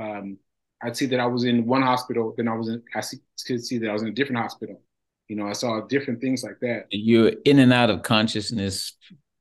[0.00, 0.38] um,
[0.82, 3.64] I'd see that I was in one hospital, then I was in, I see, could
[3.64, 4.80] see that I was in a different hospital.
[5.28, 6.86] You know, I saw different things like that.
[6.90, 8.96] You're in and out of consciousness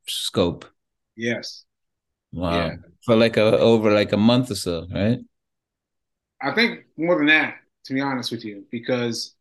[0.07, 0.65] scope.
[1.15, 1.65] Yes.
[2.31, 2.55] Wow.
[2.55, 2.75] Yeah.
[3.05, 5.19] For like a over like a month or so, right?
[6.41, 9.35] I think more than that, to be honest with you, because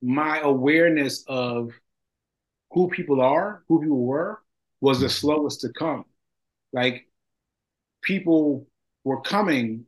[0.00, 1.70] my awareness of
[2.72, 4.40] who people are, who people were,
[4.80, 6.04] was the slowest to come.
[6.72, 7.06] Like
[8.02, 8.66] people
[9.04, 9.84] were coming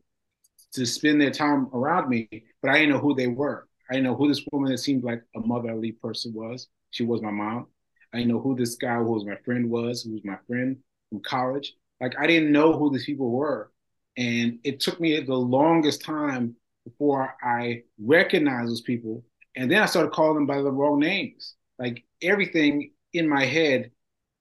[0.74, 2.28] to spend their time around me,
[2.60, 3.68] but I didn't know who they were.
[3.88, 6.68] I didn't know who this woman that seemed like a motherly person was.
[6.90, 7.66] She was my mom.
[8.12, 10.76] I didn't know who this guy who was my friend was, who was my friend
[11.10, 11.74] from college.
[12.00, 13.70] Like I didn't know who these people were.
[14.16, 19.24] And it took me the longest time before I recognized those people.
[19.56, 21.54] And then I started calling them by the wrong names.
[21.78, 23.90] Like everything in my head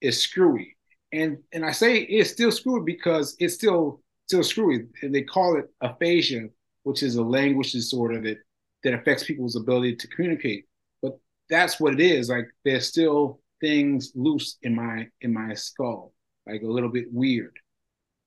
[0.02, 0.76] is screwy.
[1.12, 4.03] And and I say it's still screwy because it's still
[4.34, 4.88] still screwy.
[5.02, 6.48] And they call it aphasia,
[6.84, 8.38] which is a language disorder that
[8.84, 10.65] that affects people's ability to communicate.
[11.02, 11.19] But
[11.50, 12.30] that's what it is.
[12.30, 16.13] Like there's still things loose in my in my skull,
[16.48, 17.56] like a little bit weird,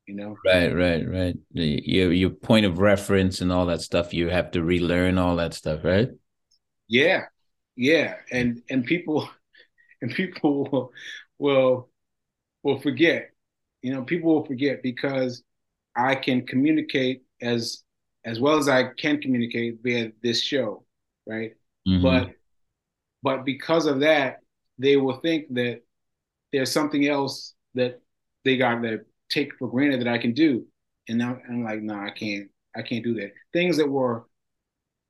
[0.07, 0.37] you know.
[0.45, 1.37] Right, right, right.
[1.51, 5.55] Your your point of reference and all that stuff, you have to relearn all that
[5.55, 6.09] stuff, right?
[6.87, 7.25] Yeah,
[7.75, 9.29] yeah, and and people
[10.01, 10.93] and people will
[11.39, 11.89] will,
[12.63, 13.31] will forget.
[13.83, 15.43] You know, people will forget because
[15.97, 17.83] I can communicate as
[18.25, 20.85] as well as I can communicate via this show,
[21.27, 21.53] right?
[21.89, 22.03] Mhm.
[22.03, 22.31] But
[23.23, 24.41] but because of that,
[24.79, 25.83] they will think that
[26.53, 28.01] there's something else that
[28.45, 30.67] they got to take for granted that I can do,
[31.09, 32.51] and now I'm like, no, I can't.
[32.77, 33.33] I can't do that.
[33.53, 34.27] Things that were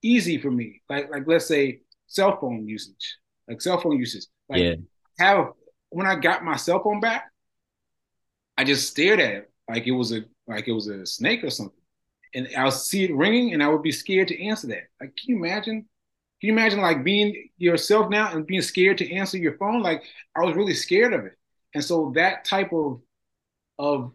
[0.03, 3.19] easy for me, like like let's say cell phone usage,
[3.49, 4.27] like cell phone usage.
[4.49, 4.75] Like Yeah.
[5.19, 5.53] have
[5.91, 7.31] when I got my cell phone back,
[8.57, 11.51] I just stared at it like it was a like it was a snake or
[11.51, 11.81] something,
[12.35, 14.85] and I'll see it ringing, and I would be scared to answer that.
[15.01, 15.87] Like, can you imagine?
[16.41, 19.83] Can you imagine like being yourself now and being scared to answer your phone?
[19.83, 20.03] Like
[20.37, 21.37] I was really scared of it,
[21.75, 23.01] and so that type of
[23.79, 24.13] of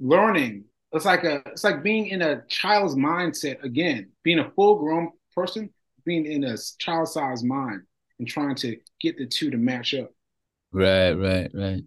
[0.00, 4.76] learning, it's like a it's like being in a child's mindset again, being a full
[4.76, 5.70] grown person,
[6.04, 7.82] being in a child sized mind
[8.18, 10.10] and trying to get the two to match up.
[10.72, 11.84] Right, right, right.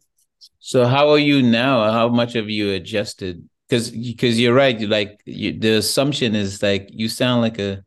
[0.60, 1.92] So how are you now?
[1.92, 3.48] How much have you adjusted?
[3.68, 4.80] Because because you're right.
[4.80, 7.84] You like you, the assumption is like you sound like a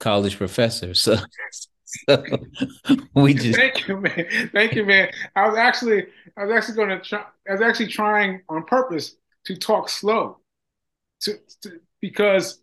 [0.00, 0.92] college professor.
[1.04, 1.16] So,
[2.08, 2.24] so
[3.14, 4.50] we just Thank you, man.
[4.54, 5.10] Thank you, man.
[5.36, 6.06] I was actually,
[6.38, 7.24] I was actually going to try.
[7.46, 9.14] I was actually trying on purpose
[9.44, 10.38] to talk slow,
[11.20, 12.62] to, to because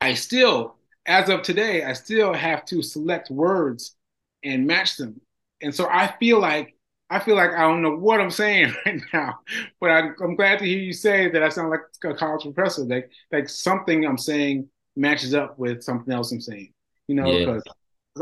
[0.00, 3.96] I still, as of today, I still have to select words
[4.44, 5.20] and match them,
[5.60, 6.77] and so I feel like
[7.10, 9.40] I feel like I don't know what I'm saying right now.
[9.80, 12.84] But I, I'm glad to hear you say that I sound like a college professor.
[12.84, 16.72] Like like something I'm saying matches up with something else I'm saying.
[17.06, 17.38] You know, Yeah.
[17.38, 17.62] because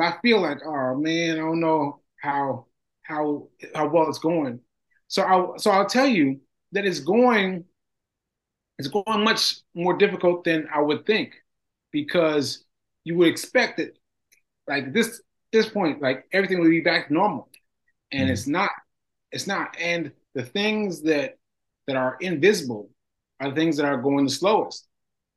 [0.01, 2.67] I feel like, oh man, I don't know how
[3.03, 4.61] how how well it's going.
[5.09, 6.41] So I so I'll tell you
[6.73, 7.65] that it's going
[8.79, 11.35] it's going much more difficult than I would think
[11.93, 12.65] because
[13.05, 13.99] you would expect it
[14.69, 15.23] like this
[15.53, 17.49] this point like everything would be back normal
[18.13, 18.31] and Mhm.
[18.31, 18.71] it's not
[19.37, 21.39] it's not and the things that
[21.87, 22.91] that are invisible
[23.41, 24.89] are the things that are going the slowest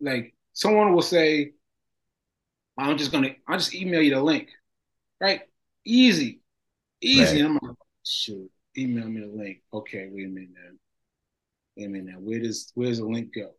[0.01, 1.51] like someone will say
[2.77, 4.49] i'm just gonna i'll just email you the link
[5.21, 5.41] right
[5.85, 6.41] easy
[7.01, 7.45] easy Right.
[7.45, 9.61] and i'm like shoot email me the link.
[9.73, 10.77] Okay, wait a minute now.
[11.75, 12.19] Wait a minute now.
[12.19, 13.51] Where does where's the link go?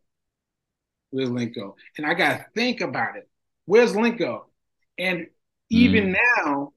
[1.11, 1.75] Where's the link go?
[1.97, 3.29] And I gotta think about it.
[3.65, 4.47] Where's the link go?
[4.97, 5.27] And
[5.69, 6.17] even mm.
[6.37, 6.73] now,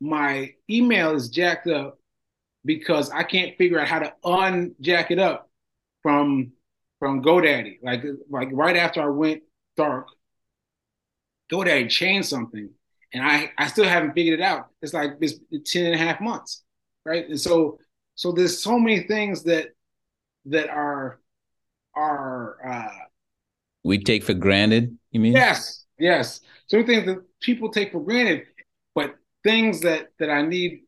[0.00, 1.98] my email is jacked up
[2.66, 5.48] because I can't figure out how to unjack it up
[6.02, 6.52] from
[6.98, 7.78] from GoDaddy.
[7.82, 9.42] Like like right after I went
[9.76, 10.08] dark,
[11.50, 12.68] GoDaddy changed something,
[13.14, 14.66] and I I still haven't figured it out.
[14.82, 15.38] It's like it's
[15.72, 16.64] 10 and a half months,
[17.04, 17.26] right?
[17.28, 17.78] And so
[18.16, 19.68] so there's so many things that
[20.46, 21.20] that are
[21.94, 23.04] are uh
[23.84, 24.98] we take for granted.
[25.12, 25.32] You mean?
[25.32, 26.40] Yes, yes.
[26.66, 28.46] So many things that people take for granted,
[28.94, 30.82] but things that that I need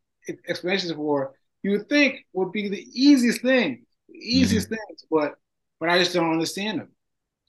[0.48, 1.34] explanations for,
[1.68, 4.76] you would think would be the easiest thing, the easiest mm-hmm.
[4.88, 5.34] things, but
[5.78, 6.88] but I just don't understand them.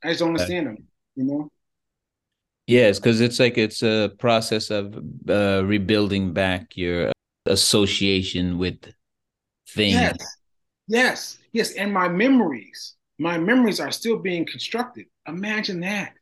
[0.04, 0.88] I just don't understand them.
[1.16, 1.52] You know.
[2.68, 4.96] Yes, because it's like it's a process of
[5.28, 7.12] uh, rebuilding back your
[7.46, 8.80] association with
[9.70, 9.94] things.
[9.94, 10.18] Yes,
[10.88, 15.06] yes, yes, and my memories, my memories are still being constructed.
[15.28, 16.14] Imagine that.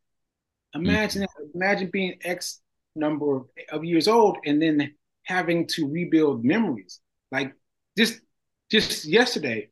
[0.74, 1.44] Imagine mm-hmm.
[1.44, 1.56] that.
[1.56, 2.62] Imagine being X
[2.96, 7.00] number of years old and then having to rebuild memories.
[7.32, 7.54] Like
[7.98, 8.22] just
[8.70, 9.70] just yesterday,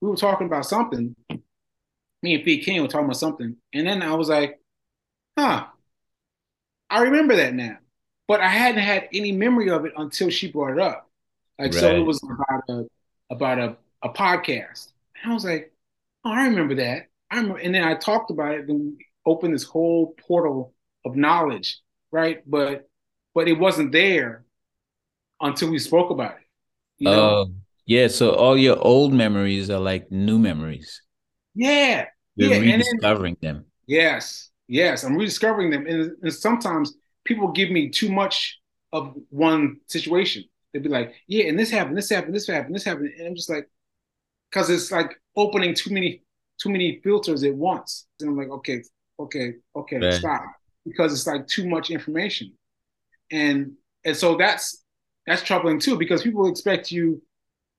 [0.00, 1.14] we were talking about something.
[2.22, 4.60] Me and Pete King were talking about something, and then I was like,
[5.38, 5.66] "Huh,
[6.90, 7.78] I remember that now."
[8.26, 11.10] But I hadn't had any memory of it until she brought it up.
[11.58, 11.80] Like right.
[11.80, 12.86] so, it was about a
[13.30, 15.72] about a, a podcast, and I was like,
[16.24, 19.64] "Oh, I remember that." I remember, and then I talked about it, and opened this
[19.64, 20.74] whole portal
[21.04, 21.78] of knowledge,
[22.12, 22.42] right?
[22.48, 22.88] But
[23.34, 24.44] but it wasn't there
[25.40, 26.43] until we spoke about it.
[26.98, 27.30] You know?
[27.30, 27.46] Oh,
[27.86, 28.08] yeah.
[28.08, 31.02] So all your old memories are like new memories.
[31.54, 32.06] Yeah.
[32.36, 32.76] You're yeah.
[32.76, 33.64] rediscovering then, them.
[33.86, 34.50] Yes.
[34.68, 35.04] Yes.
[35.04, 35.86] I'm rediscovering them.
[35.86, 38.60] And, and sometimes people give me too much
[38.92, 40.44] of one situation.
[40.72, 43.12] They'd be like, yeah, and this happened, this happened, this happened, this happened.
[43.18, 43.68] And I'm just like,
[44.50, 46.22] because it's like opening too many,
[46.60, 48.06] too many filters at once.
[48.20, 48.82] And I'm like, okay,
[49.18, 50.14] okay, okay, right.
[50.14, 50.42] stop.
[50.84, 52.52] Because it's like too much information.
[53.30, 53.72] And
[54.04, 54.83] and so that's
[55.26, 57.22] that's troubling too, because people expect you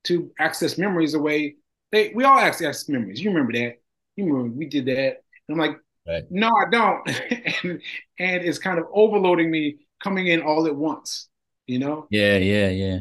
[0.04, 1.56] to access memories the way
[1.92, 3.20] they we all access memories.
[3.20, 3.80] You remember that.
[4.16, 5.22] You remember we did that.
[5.48, 6.24] And I'm like, right.
[6.30, 7.08] no, I don't.
[7.62, 7.82] and
[8.18, 11.28] and it's kind of overloading me coming in all at once,
[11.66, 12.06] you know?
[12.10, 12.98] Yeah, yeah, yeah.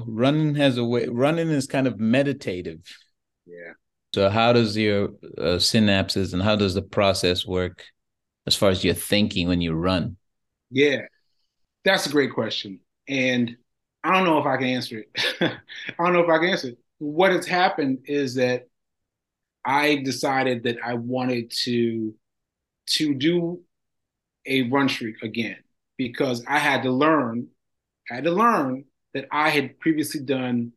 [0.00, 2.80] Running has a way running is kind of meditative.
[3.46, 3.72] Yeah.
[4.14, 7.84] So how does your uh, synapses and how does the process work
[8.46, 10.16] as far as your thinking when you run?
[10.70, 11.02] Yeah,
[11.84, 12.80] that's a great question.
[13.08, 13.56] And
[14.04, 15.10] I don't know if I can answer it.
[15.40, 16.78] I don't know if I can answer it.
[16.98, 18.68] What has happened is that
[19.64, 22.14] I decided that I wanted to
[22.88, 23.62] to do
[24.46, 25.56] a run streak again
[25.96, 27.48] because I had to learn,
[28.10, 30.72] I had to learn that I had previously done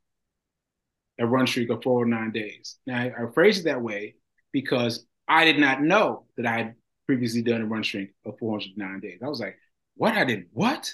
[1.19, 2.77] a run streak of 409 days.
[2.87, 4.15] Now I, I phrase it that way
[4.51, 8.99] because I did not know that I had previously done a run streak of 409
[9.01, 9.19] days.
[9.23, 9.57] I was like,
[9.95, 10.15] what?
[10.15, 10.93] I did what?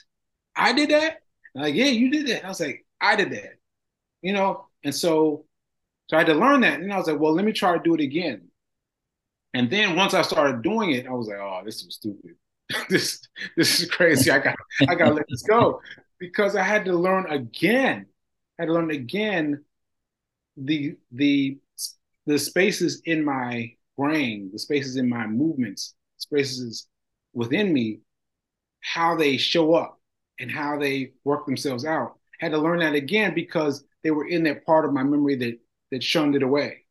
[0.56, 1.22] I did that?
[1.64, 2.46] Like, yeah, you did that.
[2.46, 3.58] I was like, I did that.
[4.22, 5.46] You know, and so
[6.08, 6.80] so I had to learn that.
[6.80, 8.50] And I was like, well, let me try to do it again.
[9.54, 12.36] And then once I started doing it, I was like, oh, this is stupid.
[12.90, 13.22] this
[13.56, 14.32] this is crazy.
[14.32, 14.56] I got
[14.88, 15.82] I gotta let this go.
[16.20, 18.06] Because I had to learn again.
[18.58, 19.64] I had to learn again
[20.58, 21.58] the the
[22.26, 26.88] the spaces in my brain, the spaces in my movements, spaces
[27.34, 28.00] within me,
[28.82, 29.95] how they show up
[30.40, 32.16] and how they work themselves out.
[32.40, 35.58] Had to learn that again because they were in that part of my memory that
[35.92, 36.84] that shunned it away.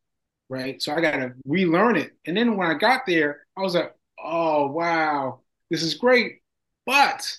[0.49, 0.81] Right.
[0.81, 2.11] So I gotta relearn it.
[2.25, 6.41] And then when I got there, I was like, oh wow, this is great.
[6.85, 7.37] But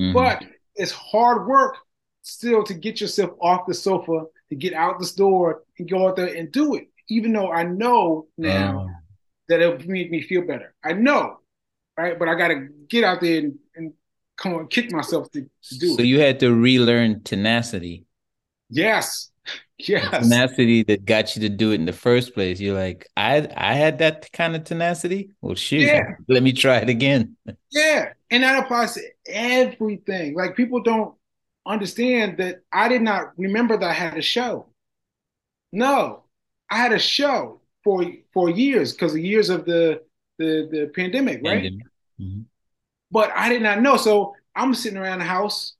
[0.00, 0.12] mm-hmm.
[0.12, 1.76] but it's hard work
[2.22, 6.16] still to get yourself off the sofa to get out the store and go out
[6.16, 8.94] there and do it, even though I know now oh.
[9.48, 10.74] that it'll make me feel better.
[10.84, 11.38] I know,
[11.96, 12.18] right?
[12.18, 13.58] But I got to get out there and
[14.36, 15.96] come on, kick myself to, to do so it.
[15.96, 18.04] So you had to relearn tenacity.
[18.70, 19.30] Yes.
[19.78, 20.10] Yes.
[20.10, 22.60] The tenacity that got you to do it in the first place.
[22.60, 25.30] You're like, I I had that kind of tenacity.
[25.40, 25.82] Well, shit.
[25.82, 26.02] Yeah.
[26.28, 27.36] Let me try it again.
[27.70, 28.12] Yeah.
[28.30, 30.34] And that applies to everything.
[30.34, 31.14] Like people don't
[31.66, 34.66] understand that I did not remember that I had a show.
[35.72, 36.24] No,
[36.70, 40.02] I had a show for for years because of years of the
[40.38, 41.62] the the pandemic, right?
[41.62, 41.86] Pandemic.
[42.20, 42.40] Mm-hmm.
[43.14, 43.98] But I did not know.
[43.98, 45.74] So I'm sitting around the house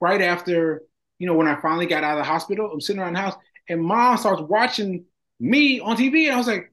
[0.00, 0.82] right after,
[1.18, 2.70] you know, when I finally got out of the hospital.
[2.72, 3.36] I'm sitting around the house,
[3.68, 5.04] and mom starts watching
[5.40, 6.72] me on TV, and I was like,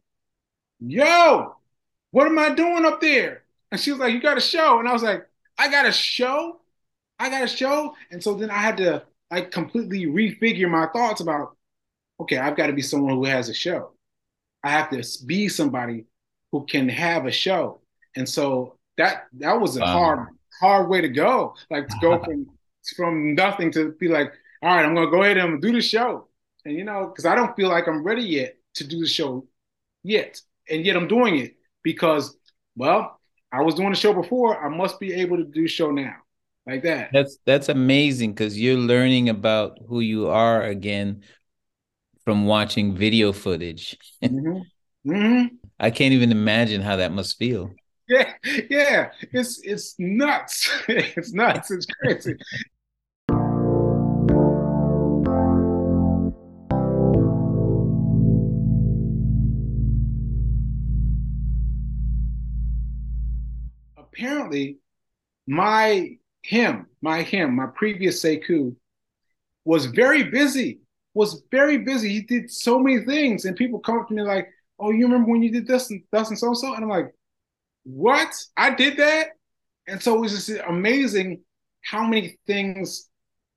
[0.79, 1.55] "Yo,
[2.11, 4.87] what am I doing up there?" And she was like, "You got a show," and
[4.89, 6.61] I was like, "I got a show."
[7.19, 7.95] I got a show.
[8.11, 11.57] And so then I had to like completely refigure my thoughts about,
[12.19, 13.93] okay, I've got to be someone who has a show.
[14.63, 16.05] I have to be somebody
[16.51, 17.81] who can have a show.
[18.15, 19.87] And so that that was a wow.
[19.87, 20.27] hard
[20.59, 21.55] hard way to go.
[21.69, 22.47] Like to go from
[22.95, 24.31] from nothing to be like,
[24.61, 26.27] all right, I'm gonna go ahead and do the show.
[26.65, 29.47] And you know, because I don't feel like I'm ready yet to do the show
[30.03, 30.41] yet.
[30.69, 32.35] And yet I'm doing it because,
[32.75, 33.19] well,
[33.51, 34.63] I was doing the show before.
[34.63, 36.15] I must be able to do the show now.
[36.65, 37.11] Like that.
[37.13, 41.21] That's that's amazing because you're learning about who you are again
[42.23, 43.97] from watching video footage.
[44.23, 45.11] Mm-hmm.
[45.11, 45.55] Mm-hmm.
[45.79, 47.71] I can't even imagine how that must feel.
[48.07, 48.33] Yeah,
[48.69, 50.69] yeah, it's it's nuts.
[50.87, 51.71] it's nuts.
[51.71, 52.35] It's crazy.
[63.97, 64.77] Apparently,
[65.47, 68.75] my him, my him, my previous Sekou
[69.65, 70.79] was very busy
[71.15, 72.09] was very busy.
[72.09, 75.31] He did so many things, and people come up to me like, "Oh, you remember
[75.31, 77.15] when you did this and this and so and so?" And I'm like,
[77.85, 78.33] "What?
[78.57, 79.29] I did that?"
[79.87, 81.41] And so it was just amazing
[81.83, 83.09] how many things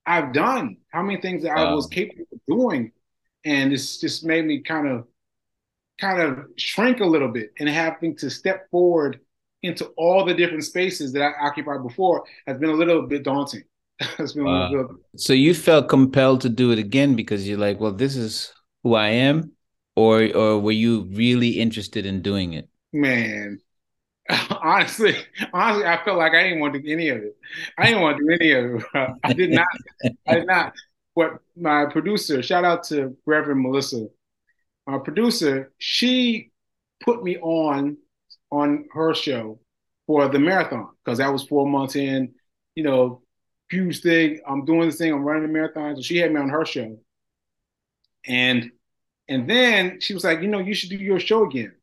[0.07, 2.93] I've done, how many things that I was um, capable of doing,
[3.45, 5.07] and it's just made me kind of,
[6.01, 9.21] kind of shrink a little bit, and having to step forward
[9.63, 13.65] into all the different spaces that I occupied before has been a little bit daunting.
[14.37, 14.89] wow.
[15.17, 18.53] So you felt compelled to do it again because you're like, well, this is
[18.85, 19.53] who I am,
[19.97, 22.69] or or were you really interested in doing it?
[22.93, 23.61] Man,
[24.63, 25.17] honestly,
[25.53, 27.37] honestly, I felt like I didn't want to do any of it.
[27.79, 29.11] I didn't want to do any of it.
[29.25, 29.67] I did not.
[30.27, 30.75] I did not.
[31.17, 34.07] But my producer, shout out to Reverend Melissa,
[34.87, 36.51] my producer, she
[37.01, 37.99] put me on
[38.51, 39.61] on her show
[40.07, 42.35] for the marathon because that was four months in.
[42.75, 43.23] You know,
[43.71, 44.41] huge thing.
[44.47, 45.13] I'm doing this thing.
[45.13, 45.97] I'm running the marathon.
[45.97, 46.99] So she had me on her show,
[48.27, 48.71] and
[49.29, 51.75] and then she was like, you know, you should do your show again.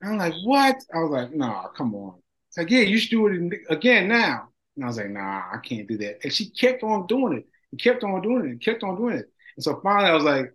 [0.00, 0.76] And I'm like, what?
[0.94, 2.14] I was like, nah, come on.
[2.48, 4.48] It's like, yeah, you should do it again now.
[4.76, 6.24] And I was like, nah, I can't do that.
[6.24, 9.18] And she kept on doing it, and kept on doing it, and kept on doing
[9.18, 9.30] it.
[9.56, 10.52] And so finally, I was like,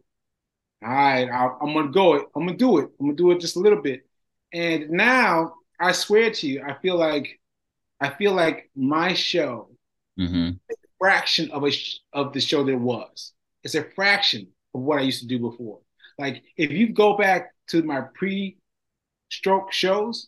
[0.83, 2.25] all right, I, I'm gonna go it.
[2.35, 2.89] I'm gonna do it.
[2.99, 4.05] I'm gonna do it just a little bit.
[4.53, 7.39] And now, I swear to you, I feel like,
[7.99, 9.69] I feel like my show
[10.19, 10.51] mm-hmm.
[10.71, 11.71] a fraction of a
[12.13, 13.33] of the show there was.
[13.63, 15.79] It's a fraction of what I used to do before.
[16.17, 18.03] Like if you go back to my
[19.29, 20.27] pre-stroke shows,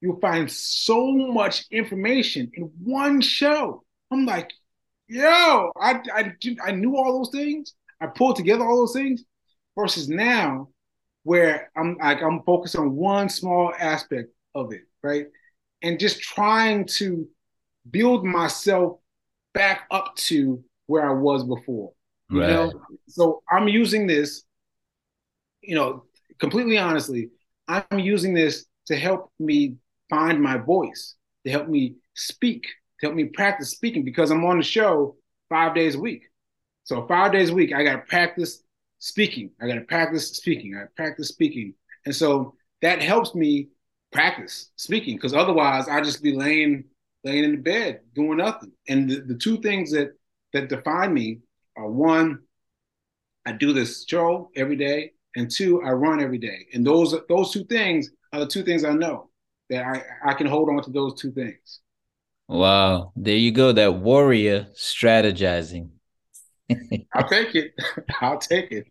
[0.00, 3.84] you'll find so much information in one show.
[4.10, 4.50] I'm like,
[5.08, 6.32] yo, I I,
[6.64, 7.74] I knew all those things.
[8.00, 9.24] I pulled together all those things.
[9.78, 10.68] Versus now,
[11.24, 15.26] where I'm like I'm focused on one small aspect of it, right?
[15.82, 17.28] And just trying to
[17.90, 18.98] build myself
[19.52, 21.92] back up to where I was before.
[22.30, 22.48] You right.
[22.48, 22.72] know?
[23.08, 24.44] So I'm using this,
[25.60, 26.04] you know,
[26.38, 27.28] completely honestly,
[27.68, 29.76] I'm using this to help me
[30.08, 32.62] find my voice, to help me speak,
[33.00, 35.16] to help me practice speaking because I'm on the show
[35.48, 36.24] five days a week.
[36.84, 38.62] So five days a week, I gotta practice
[38.98, 39.50] speaking.
[39.60, 40.76] I gotta practice speaking.
[40.76, 41.74] I practice speaking.
[42.04, 43.68] And so that helps me
[44.12, 46.84] practice speaking because otherwise I just be laying
[47.24, 48.72] laying in the bed doing nothing.
[48.88, 50.12] And the, the two things that
[50.52, 51.40] that define me
[51.76, 52.40] are one,
[53.44, 56.66] I do this show every day, and two, I run every day.
[56.72, 59.30] And those those two things are the two things I know
[59.70, 61.80] that I, I can hold on to those two things.
[62.48, 63.12] Wow.
[63.16, 63.72] There you go.
[63.72, 65.90] That warrior strategizing.
[67.14, 67.72] I'll take it.
[68.20, 68.86] I'll take it.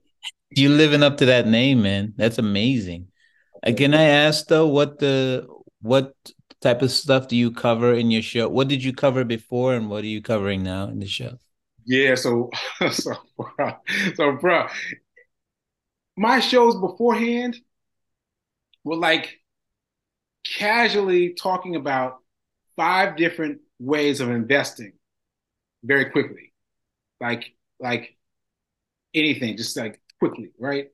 [0.52, 2.14] You living up to that name, man.
[2.16, 3.08] That's amazing.
[3.66, 5.48] Uh, can I ask though what the
[5.82, 6.14] what
[6.62, 8.48] type of stuff do you cover in your show?
[8.48, 11.38] What did you cover before, and what are you covering now in the show?
[11.86, 12.50] Yeah, so
[12.92, 13.14] so
[14.16, 14.68] so bro,
[16.18, 17.58] my shows beforehand
[18.84, 19.40] were like
[20.58, 22.18] casually talking about
[22.76, 24.94] five different ways of investing
[25.84, 26.54] very quickly,
[27.20, 28.16] like like
[29.14, 30.90] anything, just like quickly, right?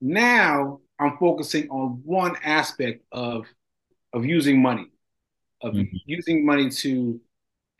[0.00, 3.46] Now I'm focusing on one aspect of
[4.12, 4.88] of using money
[5.62, 5.96] of mm-hmm.
[6.06, 7.20] using money to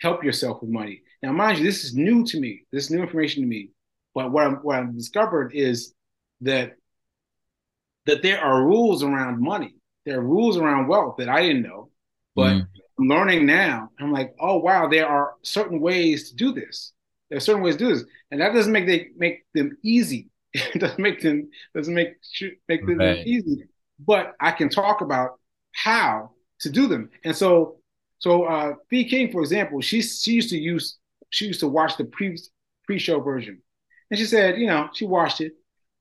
[0.01, 1.03] help yourself with money.
[1.23, 2.63] Now, mind you, this is new to me.
[2.73, 3.71] This is new information to me.
[4.15, 5.95] But what I'm what I've discovered is
[6.41, 6.77] that
[8.09, 9.75] that there are rules around money.
[10.07, 11.91] There are rules around wealth that I didn't know,
[12.35, 12.67] but mm.
[12.99, 13.91] I'm learning now.
[14.01, 16.93] I'm like, oh wow, there are certain ways to do this.
[17.29, 20.29] There are certain ways to do this, and that doesn't make they make them easy.
[20.55, 22.15] it doesn't make them doesn't make
[22.67, 23.27] make them right.
[23.27, 23.65] easy.
[24.01, 25.39] But I can talk about
[25.73, 26.31] how
[26.61, 27.11] to do them.
[27.25, 27.79] And so,
[28.21, 30.97] so uh, Fee King, for example, she she used to use
[31.29, 32.39] she used to watch the pre
[32.87, 33.61] pre-show version.
[34.11, 35.53] And she said, you know, she watched it,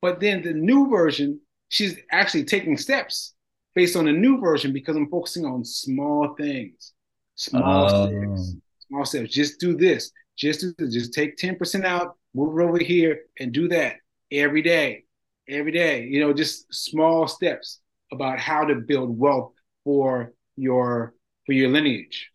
[0.02, 3.34] but then the new version, she's actually taking steps
[3.76, 6.94] based on a new version because I'm focusing on small things,
[7.36, 8.08] small oh.
[8.08, 8.56] steps,
[8.88, 9.32] small steps.
[9.32, 10.12] Just do this.
[10.36, 10.94] Just do this.
[10.94, 13.98] Just take 10% out, move it over here, and do that
[14.32, 15.04] every day,
[15.48, 16.06] every day.
[16.06, 17.80] You know, just small steps
[18.12, 19.54] about how to build wealth
[19.84, 21.14] for your
[21.46, 22.30] for your lineage.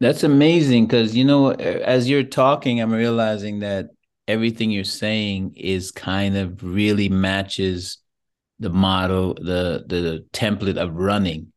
[0.00, 3.90] That's amazing because you know, as you're talking, I'm realizing that
[4.28, 7.98] everything you're saying is kind of really matches
[8.58, 11.52] the model, the the template of running.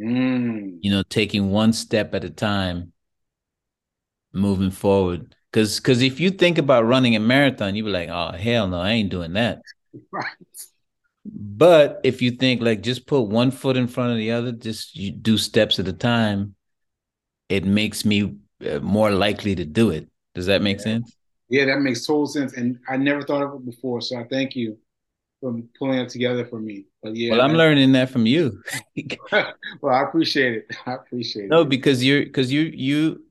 [0.00, 0.78] Mm.
[0.80, 2.92] You know, taking one step at a time,
[4.32, 5.34] moving forward.
[5.50, 8.80] Because because if you think about running a marathon, you be like, oh hell no,
[8.80, 9.62] I ain't doing that.
[10.10, 10.24] Right.
[11.24, 14.96] But if you think like just put one foot in front of the other, just
[14.96, 16.54] you do steps at a time,
[17.48, 20.08] it makes me uh, more likely to do it.
[20.34, 20.84] Does that make yeah.
[20.84, 21.16] sense?
[21.48, 22.54] Yeah, that makes total sense.
[22.54, 24.00] And I never thought of it before.
[24.00, 24.78] So I thank you
[25.42, 26.86] for pulling it together for me.
[27.02, 27.32] But yeah.
[27.32, 28.62] Well, I'm learning that from you.
[29.82, 30.76] well, I appreciate it.
[30.86, 31.64] I appreciate no, it.
[31.64, 33.24] No, because you're because you you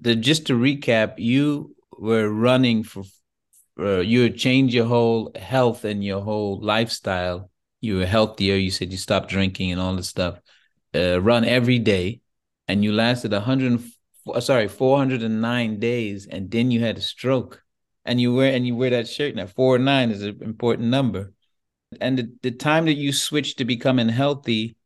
[0.00, 3.04] the just to recap, you were running for
[3.78, 7.50] uh, you had changed your whole health and your whole lifestyle.
[7.82, 8.56] You were healthier.
[8.56, 10.40] You said you stopped drinking and all this stuff.
[10.94, 12.20] Uh, run every day,
[12.68, 13.80] and you lasted 100
[14.40, 17.62] sorry 409 days, and then you had a stroke.
[18.06, 19.46] And you wear and you wear that shirt now.
[19.46, 21.34] Four nine is an important number.
[22.00, 24.76] And the, the time that you switched to becoming healthy,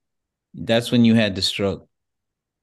[0.55, 1.89] that's when you had the stroke.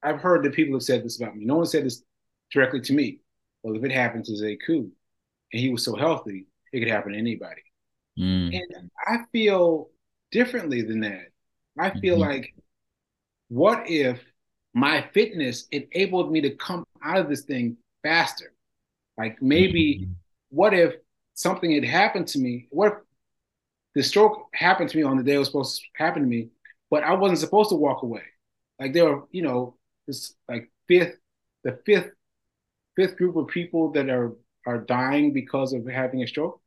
[0.03, 1.45] I've heard that people have said this about me.
[1.45, 2.03] No one said this
[2.51, 3.19] directly to me.
[3.61, 4.89] Well, if it happened to Sekou
[5.53, 7.61] and he was so healthy, it could happen to anybody.
[8.17, 8.55] Mm.
[8.55, 9.89] And I feel
[10.31, 11.27] differently than that.
[11.77, 12.31] I feel mm-hmm.
[12.31, 12.55] like,
[13.49, 14.19] what if
[14.73, 18.53] my fitness enabled me to come out of this thing faster?
[19.17, 20.13] Like maybe, mm-hmm.
[20.49, 20.95] what if
[21.35, 22.67] something had happened to me?
[22.71, 22.93] What if
[23.95, 26.49] the stroke happened to me on the day it was supposed to happen to me,
[26.89, 28.23] but I wasn't supposed to walk away?
[28.79, 29.75] Like there were, you know,
[30.07, 31.15] this like fifth,
[31.63, 32.11] the fifth,
[32.95, 34.33] fifth group of people that are
[34.65, 36.61] are dying because of having a stroke.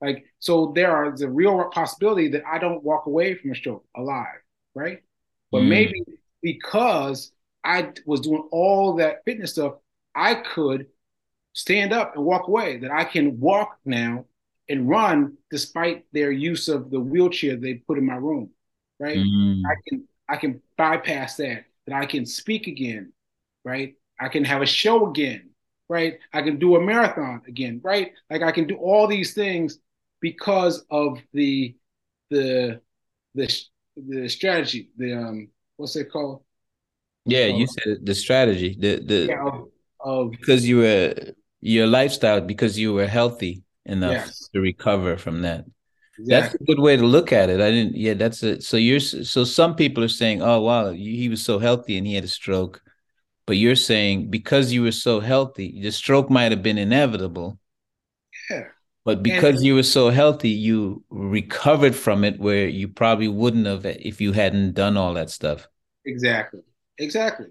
[0.00, 3.84] Like so, there are the real possibility that I don't walk away from a stroke
[3.96, 4.40] alive,
[4.74, 5.02] right?
[5.50, 5.68] But mm.
[5.68, 6.02] maybe
[6.42, 7.32] because
[7.64, 9.74] I was doing all that fitness stuff,
[10.14, 10.86] I could
[11.54, 12.78] stand up and walk away.
[12.78, 14.26] That I can walk now
[14.68, 18.50] and run despite their use of the wheelchair they put in my room,
[18.98, 19.18] right?
[19.18, 19.62] Mm.
[19.66, 23.12] I can I can bypass that that I can speak again,
[23.64, 23.94] right?
[24.18, 25.50] I can have a show again,
[25.88, 26.18] right?
[26.32, 28.12] I can do a marathon again, right?
[28.30, 29.78] Like I can do all these things
[30.20, 31.76] because of the
[32.30, 32.80] the
[33.34, 33.62] the
[33.96, 36.42] the strategy, the um what's it called?
[37.24, 39.68] Yeah, you said the strategy, the the yeah, of,
[40.00, 41.14] of, because you were
[41.60, 44.48] your lifestyle because you were healthy enough yes.
[44.52, 45.64] to recover from that.
[46.18, 46.26] Exactly.
[46.26, 47.60] That's a good way to look at it.
[47.60, 47.96] I didn't.
[47.96, 48.62] Yeah, that's it.
[48.62, 52.14] So you're so some people are saying, "Oh wow, he was so healthy and he
[52.14, 52.82] had a stroke,"
[53.46, 57.58] but you're saying because you were so healthy, the stroke might have been inevitable.
[58.50, 58.64] Yeah.
[59.04, 63.66] But because and, you were so healthy, you recovered from it where you probably wouldn't
[63.66, 65.68] have if you hadn't done all that stuff.
[66.04, 66.62] Exactly.
[66.98, 67.46] Exactly.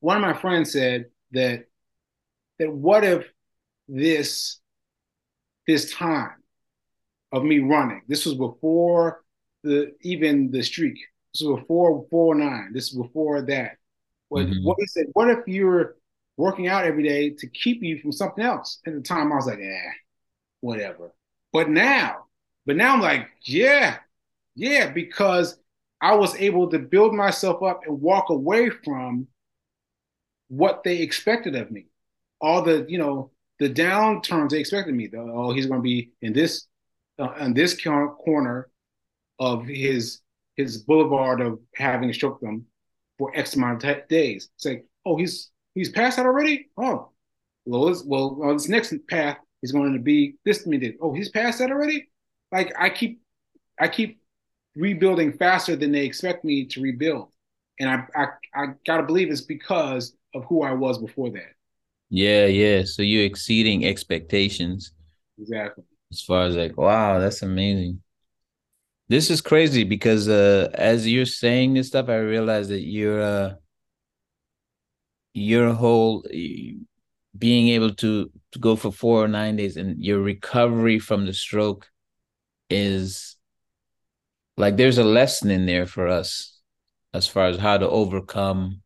[0.00, 1.66] One of my friends said that
[2.58, 3.26] that what if
[3.88, 4.58] this
[5.66, 6.42] this time
[7.32, 8.02] of me running.
[8.08, 9.22] This was before
[9.62, 10.98] the even the streak.
[11.34, 12.72] This was before four nine.
[12.72, 13.76] This was before that.
[14.28, 14.64] What mm-hmm.
[14.64, 15.96] what he said, what if you're
[16.36, 18.80] working out every day to keep you from something else?
[18.86, 19.90] At the time I was like, eh,
[20.60, 21.12] whatever.
[21.52, 22.26] But now,
[22.64, 23.98] but now I'm like, yeah,
[24.54, 25.58] yeah, because
[26.00, 29.28] I was able to build myself up and walk away from
[30.48, 31.86] what they expected of me.
[32.40, 35.06] All the, you know, the downturns they expected me.
[35.06, 36.66] The, oh, he's going to be in this
[37.18, 38.68] uh, on this corner
[39.38, 40.20] of his
[40.56, 42.66] his boulevard of having struck them
[43.18, 44.48] for X amount of days.
[44.56, 46.68] It's like, oh, he's he's passed that already.
[46.76, 47.10] Oh,
[47.64, 51.30] well, this, well, on this next path is going to be this many Oh, he's
[51.30, 52.08] passed that already.
[52.52, 53.20] Like I keep
[53.78, 54.20] I keep
[54.74, 57.32] rebuilding faster than they expect me to rebuild,
[57.80, 61.55] and I I, I gotta believe it's because of who I was before that.
[62.08, 62.82] Yeah, yeah.
[62.84, 64.92] So you're exceeding expectations.
[65.38, 68.00] Exactly as far as like wow that's amazing
[69.08, 73.54] this is crazy because uh as you're saying this stuff i realize that you're uh
[75.34, 76.24] your whole
[77.38, 81.32] being able to to go for four or nine days and your recovery from the
[81.32, 81.86] stroke
[82.70, 83.36] is
[84.56, 86.60] like there's a lesson in there for us
[87.14, 88.82] as far as how to overcome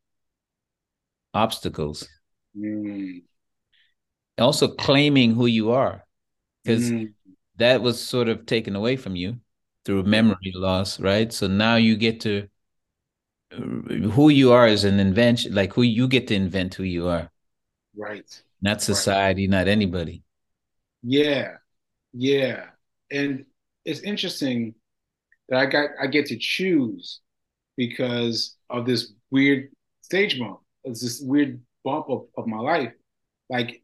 [1.34, 2.08] obstacles
[2.56, 3.22] mm.
[4.38, 6.04] also claiming who you are
[6.62, 7.12] because mm.
[7.56, 9.38] that was sort of taken away from you
[9.84, 11.32] through memory loss right?
[11.32, 12.48] So now you get to
[13.50, 17.30] who you are is an invention like who you get to invent who you are.
[17.96, 18.42] Right.
[18.62, 19.50] Not society right.
[19.50, 20.22] not anybody.
[21.02, 21.56] Yeah.
[22.12, 22.66] Yeah.
[23.10, 23.46] And
[23.84, 24.74] it's interesting
[25.48, 27.20] that i got i get to choose
[27.76, 29.68] because of this weird
[30.00, 32.92] stage bump it's this weird bump of, of my life
[33.48, 33.82] like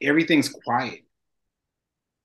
[0.00, 1.00] everything's quiet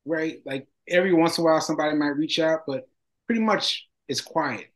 [0.05, 2.87] right like every once in a while somebody might reach out but
[3.27, 4.73] pretty much it's quiet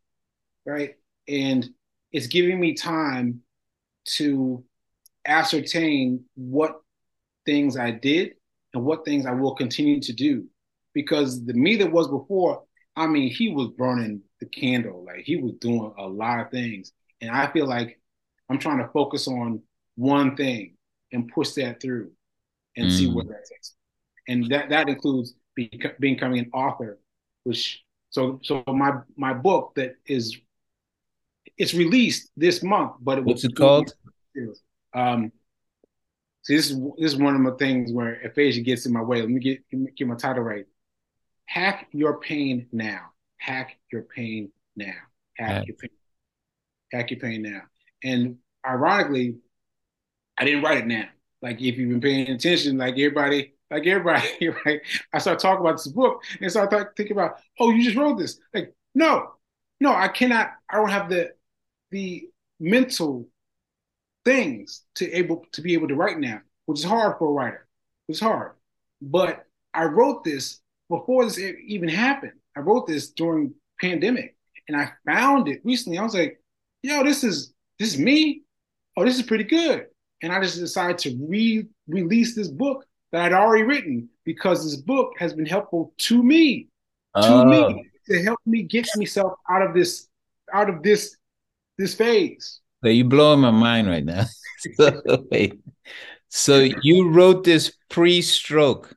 [0.66, 0.96] right
[1.28, 1.70] and
[2.12, 3.42] it's giving me time
[4.06, 4.64] to
[5.26, 6.82] ascertain what
[7.46, 8.34] things I did
[8.74, 10.46] and what things I will continue to do.
[10.94, 12.64] Because the me that was before,
[12.96, 16.92] I mean, he was burning the candle, like he was doing a lot of things.
[17.22, 18.00] And I feel like
[18.50, 19.62] I'm trying to focus on
[19.96, 20.76] one thing
[21.12, 22.12] and push that through
[22.76, 22.98] and mm.
[22.98, 23.76] see where that takes.
[24.28, 25.70] And that that includes be,
[26.00, 27.00] becoming an author,
[27.44, 30.38] which so so my my book that is
[31.58, 33.94] it's released this month, but it what's it called?
[34.94, 35.32] Um,
[36.44, 39.22] see, this is this is one of the things where aphasia gets in my way.
[39.22, 40.66] Let me get get my title right.
[41.46, 43.12] Hack your pain now.
[43.38, 44.94] Hack your pain now.
[45.38, 45.90] Hack your pain.
[46.92, 47.62] Hack your pain now.
[48.04, 49.38] And ironically,
[50.38, 51.06] I didn't write it now.
[51.42, 54.82] Like if you've been paying attention, like everybody, like everybody, right?
[55.12, 58.40] I start talking about this book and start thinking about, oh, you just wrote this.
[58.54, 59.34] Like, no,
[59.80, 60.52] no, I cannot.
[60.70, 61.32] I don't have the
[61.92, 62.28] the
[62.60, 63.28] mental
[64.26, 67.68] things to able to be able to write now, which is hard for a writer.
[68.08, 68.54] It's hard.
[69.02, 72.34] But I wrote this before this even happened.
[72.56, 75.98] I wrote this during pandemic and I found it recently.
[75.98, 76.40] I was like,
[76.82, 78.44] yo, this is this is me.
[78.96, 79.88] Oh, this is pretty good.
[80.24, 85.12] And I just decided to re-release this book that I'd already written because this book
[85.20, 86.70] has been helpful to me,
[87.22, 87.80] to me, oh.
[88.08, 90.08] to help me get myself out of this,
[90.52, 91.18] out of this
[91.78, 92.62] this phase.
[92.84, 94.26] So you're blowing my mind right now.
[94.76, 95.02] so,
[95.32, 95.60] wait.
[96.30, 98.96] So you wrote this pre-stroke.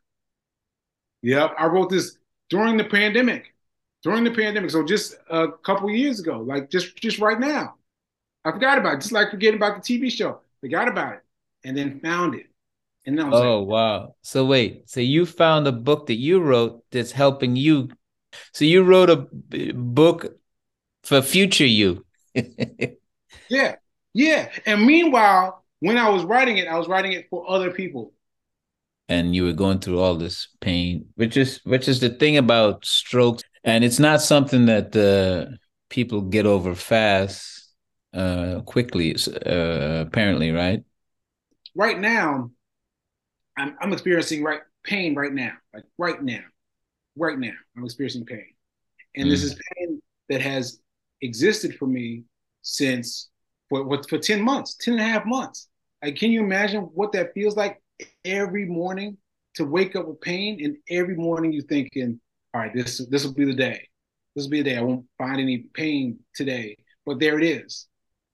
[1.22, 2.18] Yep, I wrote this
[2.50, 3.52] during the pandemic.
[4.02, 7.74] During the pandemic, so just a couple years ago, like just just right now,
[8.44, 9.00] I forgot about it.
[9.00, 11.20] Just like forgetting about the TV show, forgot about it,
[11.64, 12.46] and then found it.
[13.06, 14.14] And then oh like, oh wow!
[14.22, 17.88] So wait, so you found a book that you wrote that's helping you.
[18.52, 19.28] So you wrote a
[19.72, 20.26] book
[21.04, 22.04] for future you.
[23.48, 23.76] yeah,
[24.12, 24.50] yeah.
[24.66, 28.12] And meanwhile, when I was writing it, I was writing it for other people.
[29.08, 32.84] And you were going through all this pain, which is which is the thing about
[32.84, 35.54] strokes, and it's not something that uh,
[35.90, 37.55] people get over fast,
[38.16, 39.14] uh, quickly.
[39.14, 40.82] Uh, apparently, right?
[41.74, 42.50] Right now,
[43.56, 46.42] I'm I'm experiencing right pain right now, like right now,
[47.16, 47.52] right now.
[47.76, 48.54] I'm experiencing pain,
[49.14, 49.30] and mm.
[49.30, 50.80] this is pain that has
[51.22, 52.24] existed for me
[52.62, 53.28] since
[53.68, 55.68] for, what for 10 months, 10 and a half months.
[56.02, 57.80] Like, can you imagine what that feels like
[58.24, 59.16] every morning
[59.54, 62.20] to wake up with pain and every morning you thinking,
[62.54, 63.88] all right, this this will be the day.
[64.34, 64.76] This will be the day.
[64.76, 66.76] I won't find any pain today.
[67.06, 67.86] But there it is.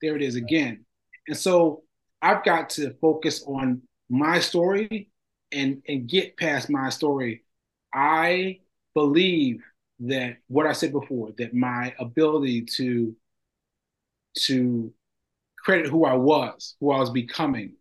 [0.02, 0.84] There it is again.
[1.28, 1.84] And so
[2.20, 5.10] I've got to focus on my story
[5.52, 7.44] and and get past my story.
[7.94, 8.60] I
[8.94, 9.62] believe
[10.00, 13.14] that what I said before, that my ability to
[14.38, 14.92] to
[15.58, 17.76] credit who I was, who I was becoming,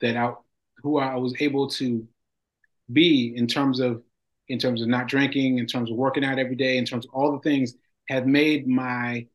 [0.00, 0.34] that I
[0.82, 2.06] who I was able to
[2.92, 4.02] be in terms of
[4.48, 7.12] in terms of not drinking, in terms of working out every day, in terms of
[7.14, 7.74] all the things
[8.08, 9.26] have made my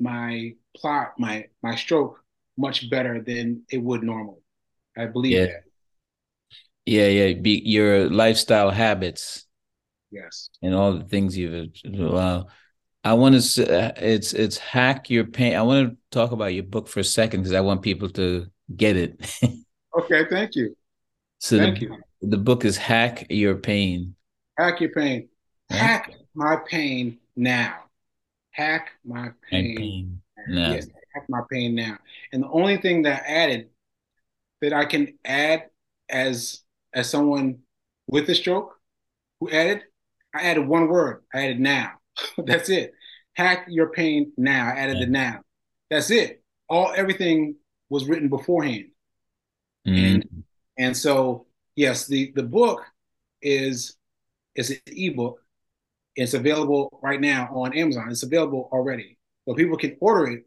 [0.00, 2.20] my plot, my my stroke
[2.56, 4.40] much better than it would normally.
[4.96, 5.46] I believe yeah.
[5.46, 5.62] that.
[6.86, 7.34] Yeah, yeah.
[7.34, 9.46] Be your lifestyle habits
[10.10, 10.50] Yes.
[10.62, 12.46] And all the things you've wow.
[13.04, 15.54] I want to it's it's hack your pain.
[15.54, 18.46] I want to talk about your book for a second because I want people to
[18.74, 19.38] get it.
[19.98, 20.76] okay, thank you.
[21.38, 21.96] So thank the, you.
[22.22, 24.14] The book is Hack Your Pain.
[24.58, 25.28] Hack your pain.
[25.70, 27.85] Hack my pain now.
[28.56, 29.76] Hack my pain.
[29.76, 30.72] pain now.
[30.72, 31.98] Yes, hack my pain now.
[32.32, 33.68] And the only thing that I added
[34.62, 35.64] that I can add
[36.08, 36.62] as
[36.94, 37.58] as someone
[38.06, 38.74] with a stroke
[39.40, 39.82] who added
[40.34, 41.22] I added one word.
[41.34, 41.92] I added now.
[42.38, 42.94] That's it.
[43.34, 44.68] Hack your pain now.
[44.68, 45.04] I added yeah.
[45.04, 45.40] the now.
[45.90, 46.42] That's it.
[46.68, 47.56] All everything
[47.90, 48.86] was written beforehand.
[49.86, 50.04] Mm-hmm.
[50.04, 50.44] And
[50.78, 52.82] and so yes, the the book
[53.42, 53.96] is
[54.54, 55.42] is an ebook.
[56.16, 58.10] It's available right now on Amazon.
[58.10, 59.18] It's available already.
[59.46, 60.46] So people can order it,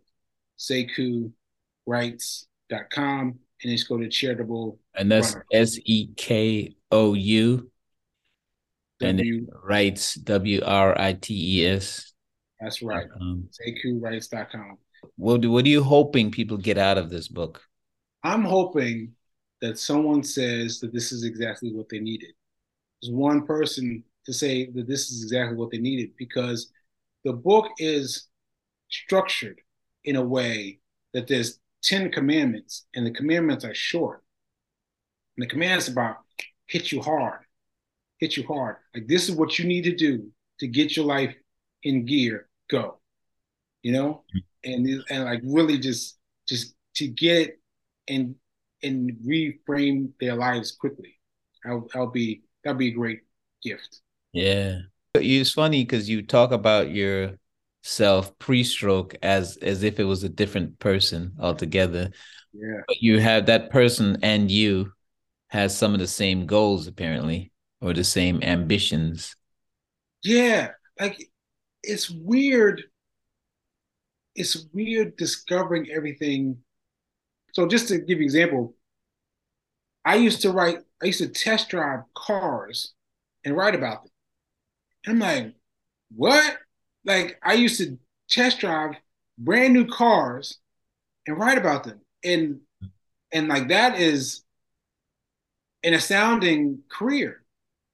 [0.57, 3.39] sekouwrites.com.
[3.63, 4.79] and just go to charitable.
[4.95, 7.71] And that's S E K O U.
[9.01, 12.11] And Writes W R I T E S.
[12.59, 13.07] That's right.
[13.21, 14.77] Um, SekouWrites.com.
[15.15, 17.61] What do, what are you hoping people get out of this book?
[18.23, 19.13] I'm hoping
[19.61, 22.31] that someone says that this is exactly what they needed.
[23.01, 26.71] There's one person to say that this is exactly what they needed because
[27.25, 28.27] the book is
[28.87, 29.59] structured
[30.03, 30.79] in a way
[31.13, 34.23] that there's 10 commandments and the commandments are short.
[35.35, 36.17] And the commandments about
[36.67, 37.39] hit you hard,
[38.19, 38.75] hit you hard.
[38.93, 41.35] Like this is what you need to do to get your life
[41.81, 42.99] in gear, go.
[43.81, 44.23] You know?
[44.35, 44.71] Mm-hmm.
[44.71, 47.59] And and like really just just to get it
[48.07, 48.35] and
[48.83, 51.17] and reframe their lives quickly.
[51.65, 53.21] I'll, I'll be that'll be a great
[53.63, 54.01] gift.
[54.33, 54.79] Yeah.
[55.15, 57.35] It's funny because you talk about your
[57.81, 62.11] self pre-stroke as as if it was a different person altogether.
[62.53, 62.81] Yeah.
[62.87, 64.91] But you have that person and you
[65.47, 67.51] has some of the same goals apparently
[67.81, 69.35] or the same ambitions.
[70.23, 70.69] Yeah.
[70.99, 71.29] Like
[71.83, 72.83] it's weird.
[74.35, 76.57] It's weird discovering everything.
[77.53, 78.75] So just to give you an example,
[80.05, 82.93] I used to write, I used to test drive cars
[83.43, 84.11] and write about them.
[85.07, 85.53] I'm like,
[86.15, 86.57] what?
[87.05, 87.97] Like I used to
[88.29, 88.95] test drive
[89.37, 90.57] brand new cars
[91.25, 92.01] and write about them.
[92.23, 92.59] And
[93.31, 94.41] and like that is
[95.83, 97.43] an astounding career.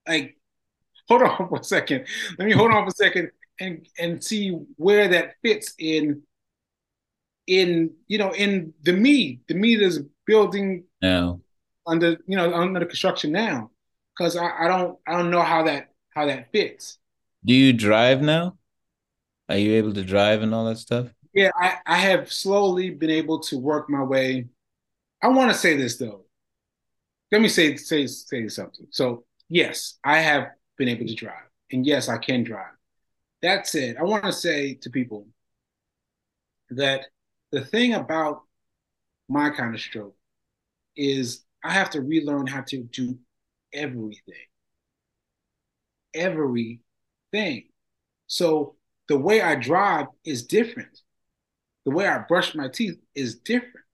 [0.08, 0.38] Like,
[1.08, 2.06] hold on for a second.
[2.38, 6.22] Let me hold on for a second and and see where that fits in
[7.48, 11.40] in you know in the me the me that's building now
[11.86, 13.70] under you know under the construction now
[14.18, 16.98] because I, I don't I don't know how that how that fits.
[17.44, 18.58] Do you drive now?
[19.50, 21.08] Are you able to drive and all that stuff?
[21.34, 24.48] Yeah, I, I have slowly been able to work my way.
[25.22, 26.26] I want to say this though.
[27.32, 28.88] Let me say say say something.
[28.90, 30.48] So yes, I have
[30.78, 32.74] been able to drive, and yes, I can drive.
[33.42, 35.28] That said, I want to say to people
[36.70, 37.06] that
[37.52, 38.42] the thing about
[39.28, 40.16] my kind of stroke
[40.96, 43.18] is I have to relearn how to do
[43.74, 44.36] everything.
[46.16, 47.66] Everything.
[48.28, 48.76] So
[49.08, 50.98] the way I drive is different.
[51.86, 53.86] The way I brush my teeth is different.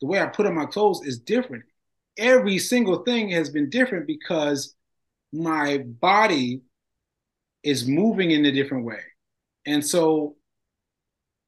[0.00, 1.64] The way I put on my clothes is different.
[2.16, 4.74] Every single thing has been different because
[5.32, 6.62] my body
[7.62, 9.00] is moving in a different way.
[9.66, 10.36] And so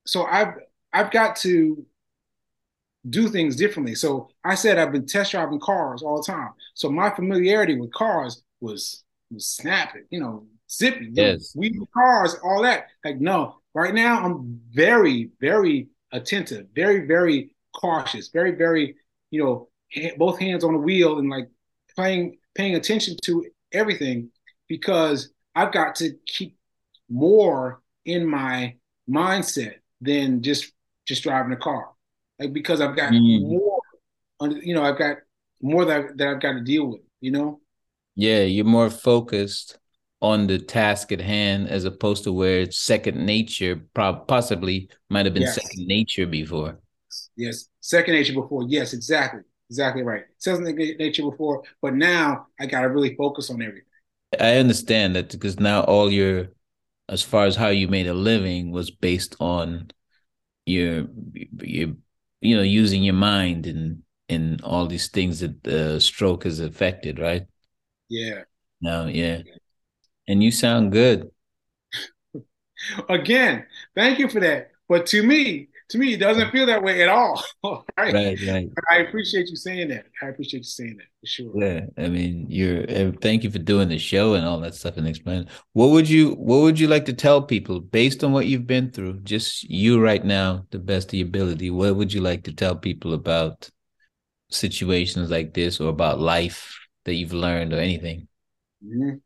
[0.06, 0.54] so I've
[0.92, 1.84] I've got to
[3.08, 3.94] do things differently.
[3.94, 6.50] So I said I've been test driving cars all the time.
[6.74, 11.52] So my familiarity with cars was was snapping, you know, zippy, yes.
[11.56, 12.86] we cars, all that.
[13.04, 18.96] Like no, right now I'm very, very attentive, very, very cautious, very, very,
[19.30, 19.68] you know,
[20.16, 21.48] both hands on the wheel and like
[21.96, 24.30] paying paying attention to everything
[24.68, 26.56] because I've got to keep
[27.08, 28.76] more in my
[29.08, 30.72] mindset than just
[31.06, 31.90] just driving a car.
[32.38, 33.42] Like because I've got mm.
[33.42, 33.80] more,
[34.62, 35.18] you know, I've got
[35.62, 37.00] more that that I've got to deal with.
[37.20, 37.60] You know.
[38.16, 39.78] Yeah, you're more focused
[40.22, 43.82] on the task at hand as opposed to where it's second nature.
[43.94, 45.54] possibly might have been yes.
[45.54, 46.78] second nature before.
[47.36, 48.64] Yes, second nature before.
[48.66, 50.24] Yes, exactly, exactly right.
[50.38, 53.82] Second nature before, but now I got to really focus on everything.
[54.40, 56.48] I understand that because now all your,
[57.08, 59.90] as far as how you made a living, was based on
[60.64, 61.06] your
[61.60, 61.90] your
[62.40, 67.18] you know using your mind and and all these things that the stroke has affected,
[67.18, 67.46] right?
[68.08, 68.42] Yeah.
[68.80, 69.42] No, yeah.
[70.28, 71.30] And you sound good.
[73.08, 74.70] Again, thank you for that.
[74.88, 77.42] But to me, to me, it doesn't feel that way at all.
[77.96, 78.12] right?
[78.12, 78.68] right, right.
[78.90, 80.06] I appreciate you saying that.
[80.20, 81.52] I appreciate you saying that for sure.
[81.54, 82.84] Yeah, I mean, you're.
[82.88, 85.48] Eh, thank you for doing the show and all that stuff and explaining.
[85.74, 88.90] What would you What would you like to tell people based on what you've been
[88.90, 89.20] through?
[89.20, 91.70] Just you right now, the best of your ability.
[91.70, 93.70] What would you like to tell people about
[94.50, 96.76] situations like this, or about life
[97.06, 98.28] that you've learned, or anything?
[98.84, 99.16] Mm-hmm.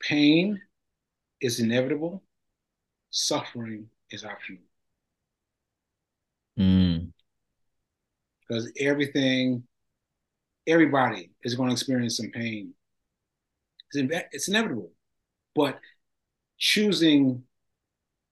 [0.00, 0.60] Pain
[1.40, 2.22] is inevitable.
[3.10, 4.62] Suffering is optional.
[6.58, 7.12] Mm.
[8.40, 9.64] Because everything,
[10.66, 12.72] everybody is going to experience some pain.
[13.92, 14.92] It's, it's inevitable.
[15.54, 15.80] But
[16.58, 17.42] choosing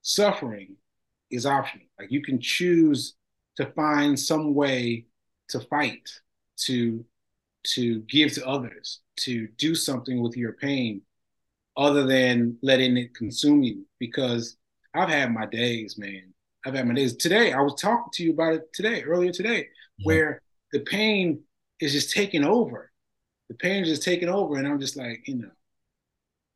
[0.02, 0.76] suffering
[1.30, 1.86] is optional.
[1.98, 3.14] Like you can choose
[3.56, 5.06] to find some way
[5.48, 6.08] to fight,
[6.58, 7.04] to
[7.74, 11.02] to give to others, to do something with your pain
[11.76, 13.86] other than letting it consume you.
[13.98, 14.56] Because
[14.94, 16.34] I've had my days, man,
[16.66, 17.16] I've had my days.
[17.16, 20.04] Today, I was talking to you about it today, earlier today, mm-hmm.
[20.04, 20.42] where
[20.72, 21.40] the pain
[21.80, 22.90] is just taking over.
[23.48, 25.50] The pain is just taking over, and I'm just like, you know,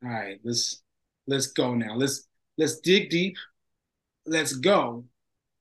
[0.03, 0.81] all right, let's
[1.27, 1.95] let's go now.
[1.95, 3.37] Let's let's dig deep.
[4.25, 5.05] Let's go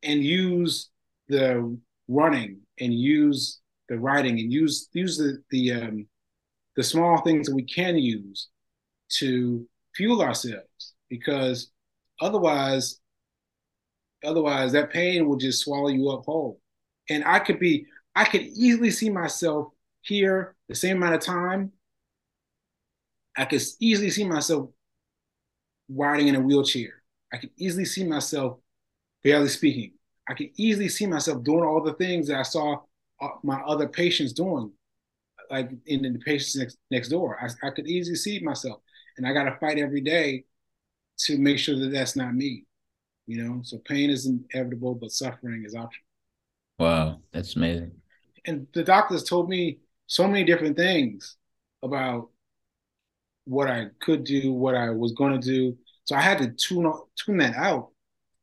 [0.03, 0.91] and use
[1.29, 1.79] the
[2.09, 6.07] running and use the writing and use use the the um,
[6.77, 8.49] the small things that we can use
[9.09, 11.71] to fuel ourselves because
[12.21, 13.01] otherwise
[14.25, 16.61] otherwise that pain will just swallow you up whole.
[17.11, 19.69] And i could be i could easily see myself
[20.03, 21.73] here the same amount of time.
[23.37, 24.71] I could easily see myself
[25.89, 27.03] riding in a wheelchair.
[27.33, 28.59] I could easily see myself
[29.25, 29.93] barely speaking.
[30.29, 32.79] I could easily see myself doing all the things that i saw
[33.23, 34.73] Uh, my other patients doing
[35.51, 37.39] like in the patients next next door.
[37.41, 38.81] I, I could easily see myself
[39.17, 40.45] and i got to fight every day
[41.19, 42.65] to make sure that that's not me
[43.27, 43.61] you know?
[43.63, 46.05] So pain is inevitable but suffering is optional.
[46.79, 47.93] Wow that's amazing.
[48.45, 51.37] And the doctors told me so many different things
[51.83, 52.31] about
[53.45, 55.77] what i could do what i was going to do.
[56.05, 57.91] So i had to tune tune that out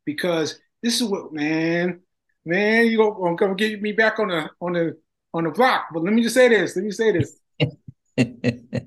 [0.05, 2.01] because this is what man
[2.49, 4.97] man you gonna come get me back on the on the
[5.33, 7.39] on the block but let me just say this let me say this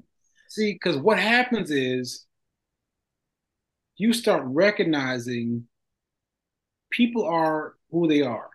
[0.48, 2.26] see because what happens is
[3.96, 5.66] you start recognizing
[6.90, 8.50] people are who they are,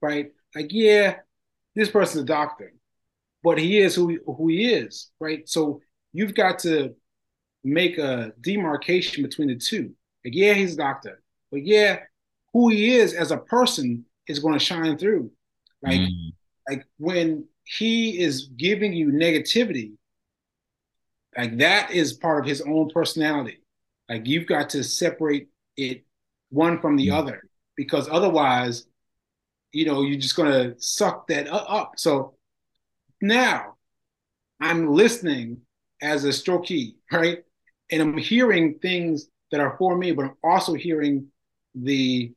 [0.00, 0.30] right?
[0.54, 1.16] Like, yeah,
[1.74, 2.72] this person's a doctor,
[3.42, 5.48] but he is who who he is, right?
[5.48, 5.80] So
[6.12, 6.94] you've got to
[7.64, 9.94] make a demarcation between the two.
[10.24, 12.00] Like, yeah, he's a doctor, but yeah,
[12.52, 15.30] who he is as a person is going to shine through.
[15.82, 16.32] Like, mm.
[16.68, 19.92] like when he is giving you negativity,
[21.36, 23.60] like that is part of his own personality.
[24.08, 26.04] Like you've got to separate it
[26.50, 27.14] one from the mm.
[27.14, 27.42] other
[27.76, 28.86] because otherwise,
[29.72, 31.94] you know, you're just going to suck that up.
[31.96, 32.34] So
[33.20, 33.76] now
[34.60, 35.62] I'm listening
[36.02, 37.38] as a strokee, right?
[37.90, 41.28] And I'm hearing things that are for me, but I'm also hearing
[41.74, 42.32] the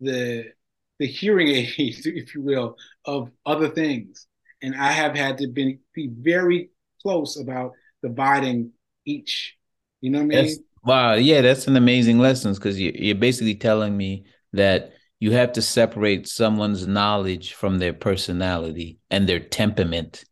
[0.00, 0.52] the
[1.00, 1.48] the hearing
[1.78, 4.28] aids, if you will, of other things.
[4.62, 6.70] And I have had to be, be very
[7.02, 7.72] close about
[8.02, 8.70] dividing
[9.04, 9.56] each.
[10.00, 10.46] You know what I mean?
[10.46, 15.32] That's, wow, yeah, that's an amazing lesson because you, you're basically telling me that you
[15.32, 20.24] have to separate someone's knowledge from their personality and their temperament.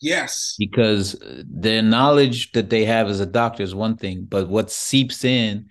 [0.00, 0.56] Yes.
[0.58, 5.24] Because their knowledge that they have as a doctor is one thing, but what seeps
[5.24, 5.68] in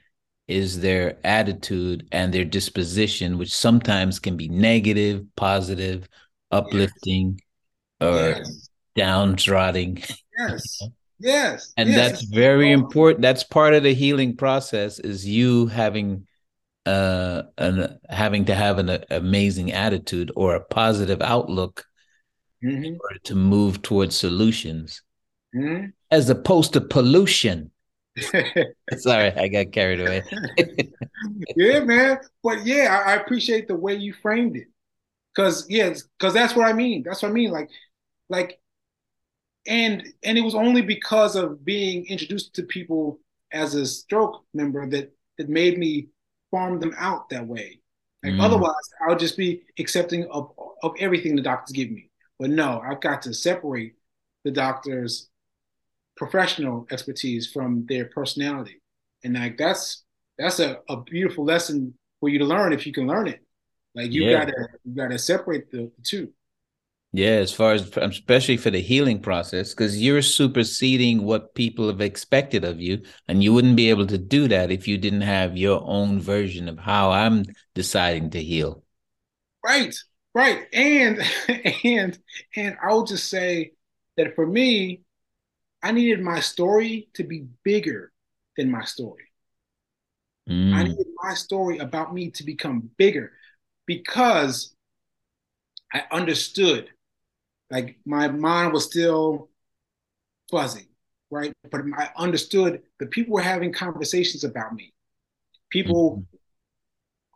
[0.50, 6.10] is their attitude and their disposition, which sometimes can be negative, positive,
[6.52, 7.40] uplifting,
[8.02, 8.10] yes.
[8.10, 8.70] or yes.
[8.96, 10.00] downtrodden.
[10.38, 10.82] Yes.
[11.22, 11.74] Yes.
[11.76, 11.98] And yes.
[11.98, 13.22] that's very important.
[13.22, 16.26] That's part of the healing process is you having
[16.86, 21.86] uh, an, having to have an amazing attitude or a positive outlook
[22.64, 22.84] mm-hmm.
[22.84, 25.02] in order to move towards solutions,
[25.56, 25.88] mm-hmm.
[26.10, 27.72] as opposed to pollution.
[28.98, 30.24] Sorry, I got carried away.
[31.56, 32.20] yeah, man.
[32.44, 34.68] But yeah, I, I, appreciate the way you framed it.
[35.36, 37.04] Cause yeah, cause that's what I mean.
[37.04, 37.52] That's what I mean.
[37.52, 37.70] Like,
[38.30, 38.60] like,
[39.68, 43.20] and and it was only because of being introduced to people
[43.52, 46.10] as a stroke member that that made me
[46.52, 47.80] farm them out that way.
[48.24, 48.42] Like mm.
[48.42, 50.52] otherwise, I would just be accepting of
[50.84, 52.10] of everything the doctors give me.
[52.40, 53.96] But no, I've got to separate
[54.44, 55.29] the doctor's
[56.20, 58.82] professional expertise from their personality,
[59.24, 60.04] and like that's
[60.38, 63.40] that's a, a beautiful lesson for you to learn if you can learn it.
[63.96, 64.40] Like you yeah.
[64.40, 66.32] gotta you gotta separate the, the two.
[67.12, 72.02] Yeah, as far as especially for the healing process, because you're superseding what people have
[72.02, 75.58] expected of you, and you wouldn't be able to do that if you didn't have
[75.58, 78.84] your own version of how I'm deciding to heal.
[79.66, 79.96] Right,
[80.36, 81.20] right, and
[81.84, 82.20] and
[82.56, 83.72] and I'll just say
[84.18, 85.02] that for me,
[85.82, 88.12] I needed my story to be bigger
[88.58, 89.26] than my story.
[90.50, 90.74] Mm.
[90.74, 93.32] I needed my story about me to become bigger
[93.86, 94.74] because
[95.94, 96.90] I understood
[97.72, 99.50] like my mind was still
[100.50, 100.88] fuzzy,
[101.30, 101.54] right?
[101.72, 104.94] But I understood that people were having conversations about me.
[105.70, 106.36] People mm-hmm.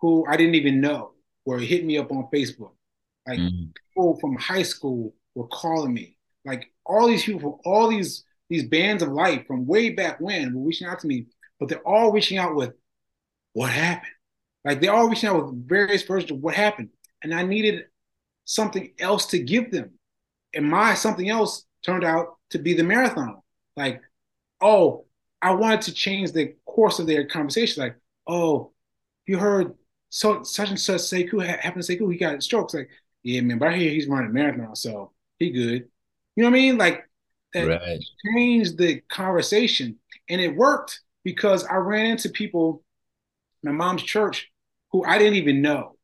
[0.01, 1.11] who I didn't even know
[1.45, 2.71] were hitting me up on Facebook.
[3.27, 3.65] Like mm-hmm.
[3.89, 6.17] people from high school were calling me.
[6.45, 8.23] Like all these people from all these
[8.53, 11.25] these bands of light from way back when were reaching out to me,
[11.59, 12.73] but they're all reaching out with
[13.53, 14.11] what happened.
[14.63, 16.89] Like they're all reaching out with various versions of what happened.
[17.21, 17.85] And I needed
[18.45, 19.91] something else to give them
[20.53, 23.41] and my something else turned out to be the marathon.
[23.75, 24.01] Like,
[24.61, 25.05] oh,
[25.41, 27.83] I wanted to change the course of their conversation.
[27.83, 27.95] Like,
[28.27, 28.71] oh,
[29.25, 29.73] you heard
[30.09, 32.73] so such and such Sekou happened to Sekou, he got strokes.
[32.73, 32.89] Like,
[33.23, 35.87] yeah, man, but I hear he's running a marathon, so he good.
[36.35, 36.77] You know what I mean?
[36.77, 37.09] Like
[37.53, 38.03] that right.
[38.25, 39.97] changed the conversation.
[40.29, 42.83] And it worked because I ran into people,
[43.63, 44.51] my mom's church,
[44.91, 45.95] who I didn't even know.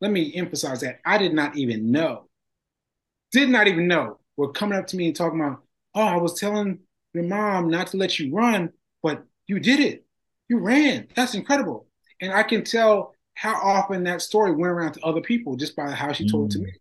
[0.00, 1.00] Let me emphasize that.
[1.04, 2.28] I did not even know.
[3.32, 4.18] Did not even know.
[4.36, 5.62] Were coming up to me and talking about,
[5.94, 6.80] oh, I was telling
[7.12, 8.70] your mom not to let you run,
[9.02, 10.04] but you did it.
[10.48, 11.08] You ran.
[11.14, 11.86] That's incredible.
[12.20, 15.90] And I can tell how often that story went around to other people just by
[15.90, 16.46] how she told mm.
[16.46, 16.64] it to mm.
[16.64, 16.72] me.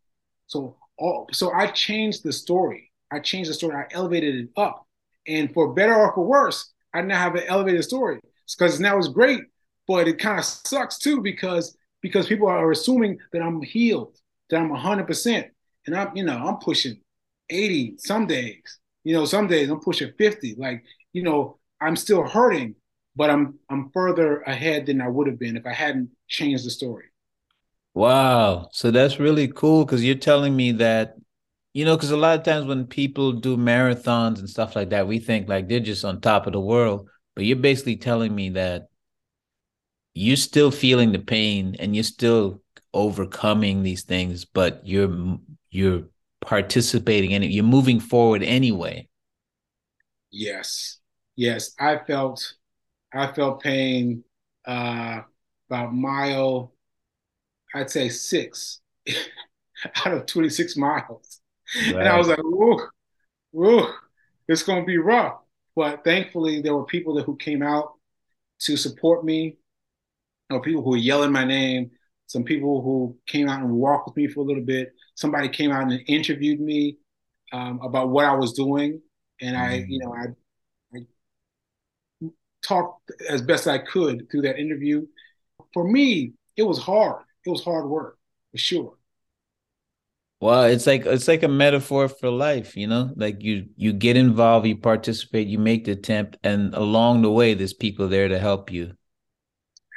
[0.47, 2.91] So all so I changed the story.
[3.13, 3.75] I changed the story.
[3.75, 4.87] I elevated it up.
[5.27, 8.19] And for better or for worse, I now have an elevated story.
[8.57, 9.41] Because now it's great,
[9.87, 14.17] but it kind of sucks too because because people are assuming that I'm healed,
[14.49, 15.49] that I'm 100%.
[15.85, 16.99] And I'm, you know, I'm pushing
[17.49, 18.79] 80 some days.
[19.05, 20.55] You know, some days I'm pushing 50.
[20.57, 20.83] Like,
[21.13, 22.75] you know, I'm still hurting,
[23.15, 26.69] but I'm I'm further ahead than I would have been if I hadn't changed the
[26.69, 27.05] story.
[27.93, 28.69] Wow.
[28.71, 31.15] So that's really cool because you're telling me that,
[31.73, 35.07] you know, because a lot of times when people do marathons and stuff like that,
[35.07, 37.09] we think like they're just on top of the world.
[37.35, 38.87] But you're basically telling me that
[40.13, 42.61] you're still feeling the pain and you're still
[42.93, 45.37] overcoming these things, but you're
[45.71, 46.03] you're
[46.41, 47.49] participating in it.
[47.51, 49.07] You're moving forward anyway.
[50.31, 50.99] Yes.
[51.35, 51.73] Yes.
[51.79, 52.53] I felt
[53.13, 54.23] I felt pain
[54.65, 55.21] uh
[55.69, 56.73] about mile
[57.73, 58.81] I'd say six
[60.05, 61.32] out of 26 miles.
[61.75, 61.95] Right.
[61.95, 62.79] And I was like, whoa,
[63.51, 63.91] whoa,
[64.47, 65.39] it's going to be rough.
[65.75, 67.93] But thankfully, there were people that, who came out
[68.59, 69.57] to support me,
[70.49, 71.91] or people who were yelling my name,
[72.27, 74.93] some people who came out and walked with me for a little bit.
[75.15, 76.97] Somebody came out and interviewed me
[77.51, 79.01] um, about what I was doing.
[79.41, 79.85] And I, mm.
[79.89, 80.97] you know, I,
[82.23, 82.29] I
[82.65, 85.05] talked as best I could through that interview.
[85.73, 88.17] For me, it was hard it was hard work
[88.51, 88.93] for sure.
[90.43, 93.13] Well, it's like it's like a metaphor for life, you know.
[93.15, 97.53] Like you you get involved, you participate, you make the attempt, and along the way,
[97.53, 98.91] there's people there to help you.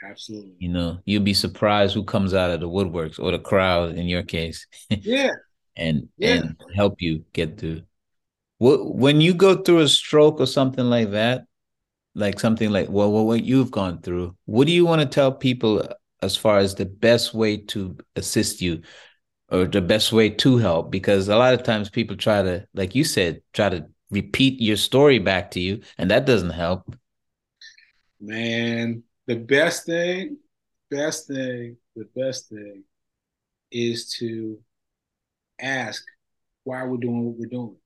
[0.09, 0.55] Absolutely.
[0.61, 4.07] You know, you'll be surprised who comes out of the woodworks or the crowd in
[4.07, 4.69] your case.
[4.89, 5.33] Yeah.
[5.77, 6.35] and yeah.
[6.35, 7.83] and help you get through.
[8.61, 11.47] When you go through a stroke or something like that,
[12.15, 15.83] like something like well, what you've gone through, what do you want to tell people
[16.23, 18.83] as far as the best way to assist you
[19.51, 22.95] or the best way to help because a lot of times people try to like
[22.95, 26.97] you said try to repeat your story back to you and that doesn't help
[28.21, 30.37] man the best thing
[30.91, 32.85] best thing the best thing
[33.71, 34.59] is to
[35.61, 36.05] ask
[36.65, 37.77] why we're doing what we're doing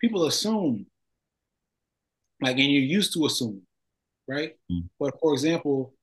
[0.00, 0.86] people assume
[2.40, 3.62] like and you're used to assume
[4.26, 4.82] right mm.
[4.98, 5.94] but for example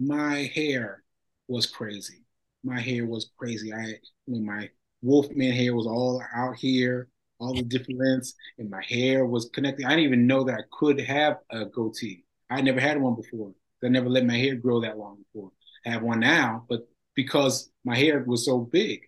[0.00, 1.02] my hair
[1.46, 2.22] was crazy.
[2.62, 3.72] My hair was crazy.
[3.72, 3.86] I,
[4.26, 4.68] you know, my
[5.02, 7.08] Wolfman hair was all out here,
[7.38, 9.86] all the different lengths, and my hair was connected.
[9.86, 12.24] I didn't even know that I could have a goatee.
[12.50, 13.52] I never had one before.
[13.82, 15.52] I never let my hair grow that long before.
[15.86, 19.00] I have one now, but because my hair was so big,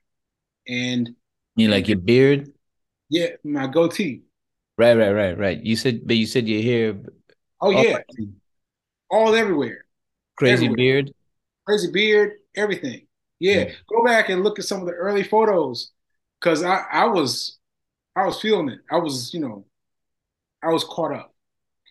[0.67, 1.15] and
[1.57, 2.53] you like your beard?
[3.11, 4.23] Yeah, my goatee.
[4.79, 5.63] Right, right, right, right.
[5.63, 6.97] You said, but you said your hair.
[7.61, 7.99] Oh yeah,
[9.11, 9.85] all everywhere.
[10.37, 10.77] Crazy everywhere.
[10.77, 11.15] beard.
[11.67, 13.07] Crazy beard, everything.
[13.43, 13.55] Yeah.
[13.57, 13.71] yeah.
[13.89, 15.91] Go back and look at some of the early photos.
[16.41, 17.59] Cause I, I was
[18.15, 18.81] I was feeling it.
[18.91, 19.65] I was, you know,
[20.63, 21.35] I was caught up.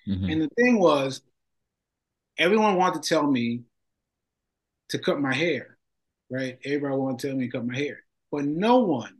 [0.07, 0.29] Mm-hmm.
[0.29, 1.21] And the thing was,
[2.37, 3.61] everyone wanted to tell me
[4.89, 5.77] to cut my hair,
[6.29, 6.59] right?
[6.63, 8.03] Everybody wanted to tell me to cut my hair.
[8.31, 9.17] But no one,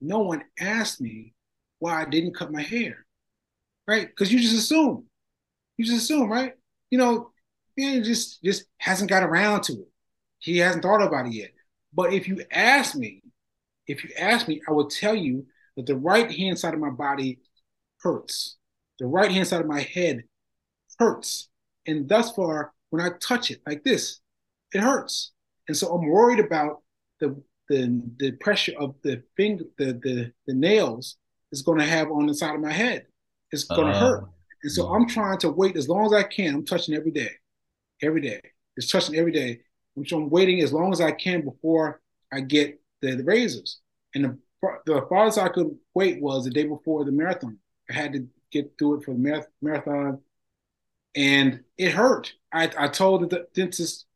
[0.00, 1.34] no one asked me
[1.78, 3.04] why I didn't cut my hair.
[3.86, 4.08] Right?
[4.08, 5.04] Because you just assume.
[5.76, 6.54] You just assume, right?
[6.90, 7.30] You know,
[7.76, 9.88] man just just hasn't got around to it.
[10.42, 11.50] He hasn't thought about it yet.
[11.94, 13.22] But if you ask me,
[13.86, 16.90] if you ask me, I will tell you that the right hand side of my
[16.90, 17.40] body
[18.00, 18.56] hurts.
[18.98, 20.24] The right hand side of my head
[20.98, 21.48] hurts.
[21.86, 24.20] And thus far, when I touch it like this,
[24.72, 25.32] it hurts.
[25.68, 26.82] And so I'm worried about
[27.20, 31.16] the the, the pressure of the finger, the, the, the nails
[31.52, 33.06] is going to have on the side of my head.
[33.50, 34.24] It's going to uh, hurt.
[34.62, 36.54] And so I'm trying to wait as long as I can.
[36.54, 37.30] I'm touching every day
[38.02, 38.40] every day.
[38.76, 39.60] It's touching every day.
[40.06, 42.00] So I'm waiting as long as I can before
[42.32, 43.80] I get the, the razors.
[44.14, 44.38] And the,
[44.86, 47.58] the farthest I could wait was the day before the marathon.
[47.90, 50.20] I had to get through it for the marathon,
[51.14, 52.32] and it hurt.
[52.52, 54.06] I, I told the dentist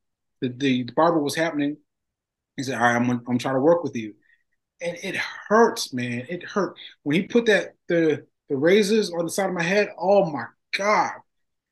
[0.41, 1.77] the, the, the barber was happening.
[2.57, 4.15] He said, "All right, I'm I'm trying to work with you,"
[4.81, 6.27] and it hurts, man.
[6.29, 9.91] It hurt when he put that the the razors on the side of my head.
[9.99, 10.47] Oh my
[10.77, 11.13] god!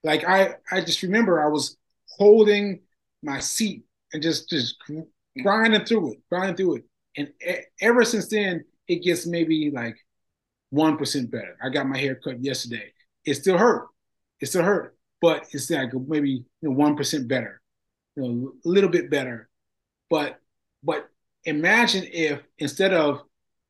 [0.02, 1.76] Like I I just remember I was
[2.18, 2.80] holding
[3.22, 3.84] my seat
[4.14, 4.76] and just just
[5.42, 6.84] grinding through it, grinding through it.
[7.16, 7.28] And
[7.80, 9.96] ever since then, it gets maybe like
[10.72, 11.56] 1% better.
[11.62, 12.92] I got my hair cut yesterday.
[13.24, 13.88] It still hurt.
[14.40, 17.60] It still hurt, but it's like maybe you know, 1% better,
[18.16, 19.48] you know, a little bit better.
[20.10, 20.38] But,
[20.82, 21.08] but
[21.44, 23.22] imagine if instead of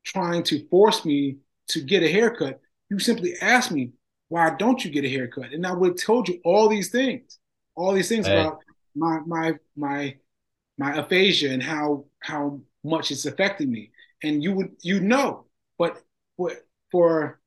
[0.03, 1.37] trying to force me
[1.69, 3.91] to get a haircut, you simply asked me,
[4.27, 5.53] why don't you get a haircut?
[5.53, 7.39] And I would have told you all these things,
[7.75, 8.39] all these things hey.
[8.39, 8.59] about
[8.95, 10.15] my, my, my,
[10.77, 13.91] my aphasia and how, how much it's affecting me.
[14.23, 15.45] And you would, you know,
[15.77, 16.01] but
[16.91, 17.39] for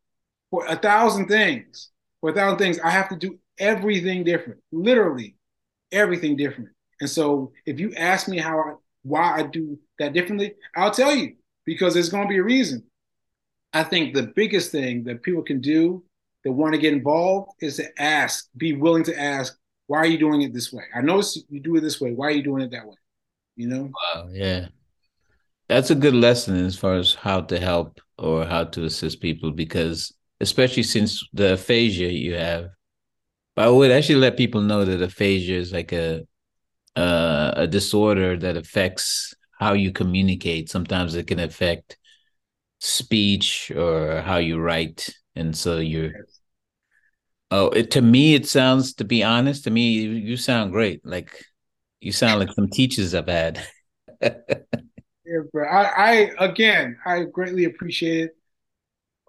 [0.50, 5.34] for a thousand things, for a thousand things, I have to do everything different, literally
[5.92, 6.70] everything different.
[7.00, 8.72] And so if you ask me how I,
[9.02, 12.82] why I do that differently, I'll tell you because there's going to be a reason.
[13.72, 16.02] I think the biggest thing that people can do
[16.44, 19.56] that want to get involved is to ask, be willing to ask,
[19.86, 20.84] why are you doing it this way?
[20.94, 22.12] I notice you do it this way.
[22.12, 22.96] Why are you doing it that way?
[23.58, 23.90] You know?
[24.14, 24.68] Wow, yeah.
[25.68, 29.50] That's a good lesson as far as how to help or how to assist people
[29.50, 32.68] because especially since the aphasia you have
[33.56, 36.26] but i would actually let people know that aphasia is like a
[36.96, 41.98] uh, a disorder that affects how you communicate sometimes it can affect
[42.80, 46.12] speech or how you write and so you're
[47.50, 51.04] oh it, to me it sounds to be honest to me you, you sound great
[51.04, 51.44] like
[52.00, 53.60] you sound like some teachers i've had
[55.28, 55.68] Yeah, bro.
[55.68, 58.30] I, I again, I greatly appreciate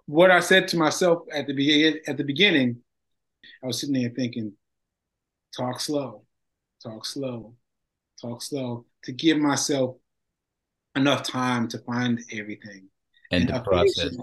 [0.06, 2.00] what I said to myself at the beginning.
[2.06, 2.78] At the beginning,
[3.62, 4.54] I was sitting there thinking,
[5.54, 6.22] talk slow,
[6.82, 7.54] talk slow,
[8.18, 9.96] talk slow, to give myself
[10.96, 12.88] enough time to find everything
[13.30, 14.16] and, and the process.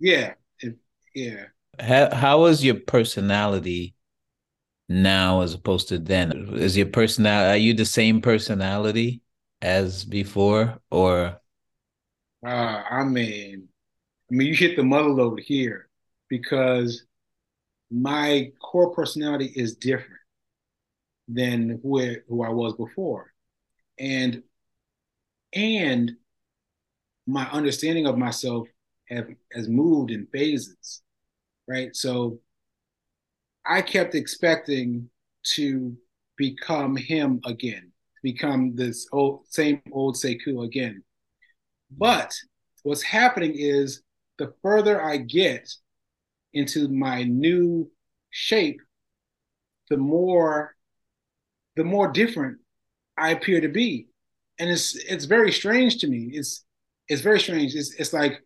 [0.00, 0.76] Yeah, it,
[1.14, 1.44] yeah.
[1.78, 3.94] How how is your personality
[4.90, 6.50] now as opposed to then?
[6.54, 7.50] Is your personality?
[7.50, 9.22] Are you the same personality?
[9.62, 11.40] as before, or?
[12.44, 13.68] Uh, I mean,
[14.30, 15.88] I mean, you hit the mother load here
[16.28, 17.04] because
[17.90, 20.20] my core personality is different
[21.28, 23.32] than who, who I was before,
[23.98, 24.42] and
[25.52, 26.12] and
[27.26, 28.68] my understanding of myself
[29.08, 31.02] have has moved in phases,
[31.68, 31.94] right?
[31.94, 32.38] So
[33.64, 35.08] I kept expecting
[35.54, 35.96] to
[36.36, 37.92] become him again
[38.22, 41.02] become this old same old Sekou again.
[41.96, 42.34] But
[42.82, 44.02] what's happening is
[44.38, 45.72] the further I get
[46.52, 47.90] into my new
[48.30, 48.80] shape,
[49.88, 50.74] the more
[51.76, 52.58] the more different
[53.16, 54.08] I appear to be.
[54.58, 56.30] And it's it's very strange to me.
[56.32, 56.64] It's
[57.08, 57.74] it's very strange.
[57.74, 58.42] It's it's like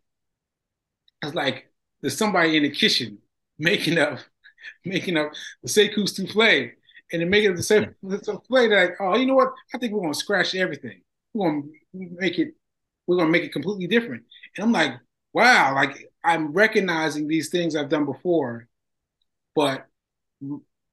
[1.23, 3.19] it's like there's somebody in the kitchen
[3.59, 4.21] making up
[4.85, 6.71] making up the Sekou souffle
[7.13, 9.53] and then make it the same so play that oh you know what?
[9.75, 11.03] I think we're gonna scratch everything.
[11.33, 11.63] We're gonna
[11.93, 12.55] make it
[13.07, 14.25] we're gonna make it completely different.
[14.57, 14.93] And I'm like
[15.33, 18.69] wow like I'm recognizing these things I've done before
[19.55, 19.87] but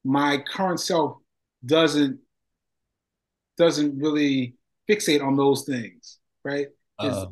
[0.03, 1.17] my current self
[1.65, 2.19] doesn't
[3.57, 4.55] doesn't really
[4.89, 6.67] fixate on those things right?
[6.99, 7.27] It's, uh,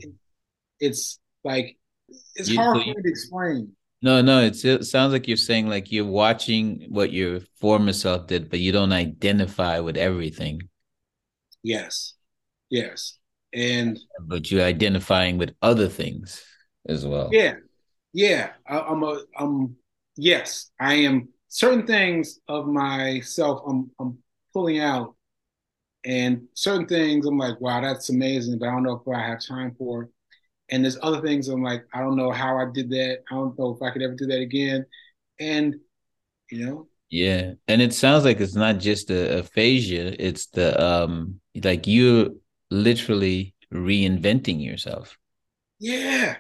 [0.80, 1.78] it's like
[2.36, 3.72] it's hard for me to explain
[4.02, 8.50] no, no, it sounds like you're saying like you're watching what your former self did,
[8.50, 10.62] but you don't identify with everything.
[11.64, 12.14] Yes,
[12.70, 13.18] yes,
[13.54, 16.44] and but you're identifying with other things
[16.88, 17.30] as well.
[17.32, 17.56] Yeah,
[18.14, 18.52] yeah.
[18.66, 19.76] I, I'm a, I'm
[20.16, 21.30] yes, I am.
[21.50, 24.20] Certain things of myself, I'm, I'm
[24.54, 25.16] pulling out,
[26.06, 29.44] and certain things, I'm like, wow, that's amazing, but I don't know if I have
[29.46, 30.10] time for.
[30.72, 33.24] And there's other things I'm like, I don't know how I did that.
[33.32, 34.86] I don't know if I could ever do that again.
[35.40, 35.76] And
[36.50, 36.88] you know.
[37.10, 37.54] Yeah.
[37.68, 42.30] And it sounds like it's not just the aphasia, it's the um like you're
[42.70, 45.18] literally reinventing yourself.
[45.80, 46.38] Yeah.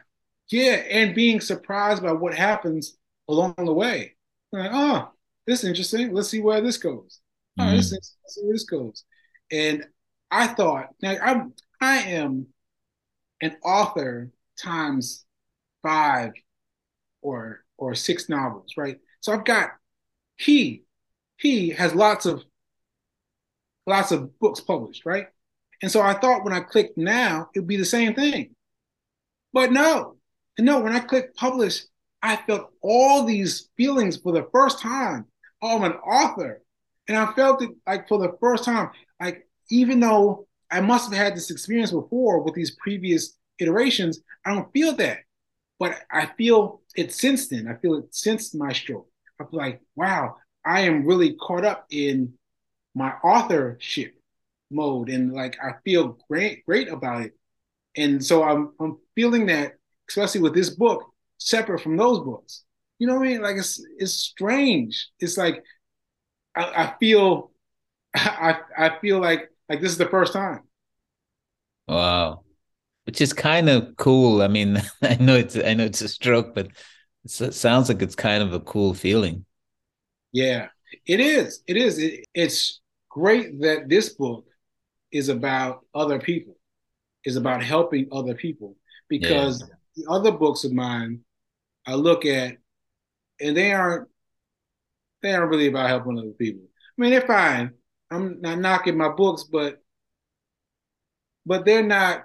[0.49, 0.83] Yeah.
[0.89, 4.15] And being surprised by what happens along the way.
[4.51, 5.09] Like, oh,
[5.45, 6.13] this is interesting.
[6.13, 7.19] Let's see where this goes.
[7.59, 7.77] Oh, mm-hmm.
[7.77, 9.03] this is, let's see where this goes.
[9.51, 9.85] And
[10.31, 12.47] I thought, now I'm I am
[13.41, 14.31] an author
[14.61, 15.25] times
[15.81, 16.31] five
[17.21, 18.97] or or six novels, right?
[19.21, 19.71] So I've got
[20.37, 20.83] he
[21.37, 22.43] he has lots of
[23.85, 25.27] lots of books published, right?
[25.81, 28.55] And so I thought when I clicked now, it'd be the same thing.
[29.53, 30.17] But no,
[30.59, 31.81] no, when I clicked publish,
[32.21, 35.25] I felt all these feelings for the first time.
[35.61, 36.61] Oh, I'm an author.
[37.07, 41.17] And I felt it like for the first time, like even though I must have
[41.17, 44.21] had this experience before with these previous iterations.
[44.45, 45.19] I don't feel that,
[45.79, 47.67] but I feel it since then.
[47.67, 49.07] I feel it since my stroke.
[49.39, 52.33] I feel like, wow, I am really caught up in
[52.95, 54.15] my authorship
[54.71, 57.33] mode, and like I feel great, great about it.
[57.97, 59.73] And so I'm I'm feeling that,
[60.09, 61.03] especially with this book,
[61.37, 62.63] separate from those books.
[62.99, 63.41] You know what I mean?
[63.41, 65.09] Like it's it's strange.
[65.19, 65.63] It's like
[66.55, 67.51] I, I feel
[68.15, 70.61] I I feel like like this is the first time.
[71.87, 72.43] Wow.
[73.05, 74.41] Which is kind of cool.
[74.41, 76.67] I mean, I know it's I know it's a stroke, but
[77.23, 79.45] it sounds like it's kind of a cool feeling.
[80.31, 80.67] Yeah,
[81.05, 81.63] it is.
[81.67, 81.99] It is.
[81.99, 84.45] It, it's great that this book
[85.11, 86.55] is about other people,
[87.25, 88.75] is about helping other people.
[89.07, 89.75] Because yeah.
[89.95, 91.21] the other books of mine,
[91.87, 92.57] I look at,
[93.41, 94.07] and they aren't
[95.21, 96.61] they aren't really about helping other people.
[96.63, 97.73] I mean, they're fine.
[98.11, 99.81] I'm not knocking my books, but
[101.45, 102.23] but they're not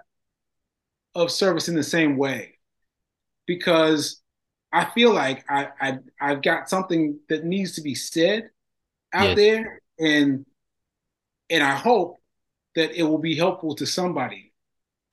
[1.15, 2.59] of service in the same way
[3.47, 4.21] because
[4.73, 8.51] I feel like I, I I've got something that needs to be said
[9.13, 9.37] out yes.
[9.37, 10.45] there, and
[11.51, 12.19] and I hope
[12.75, 14.53] that it will be helpful to somebody,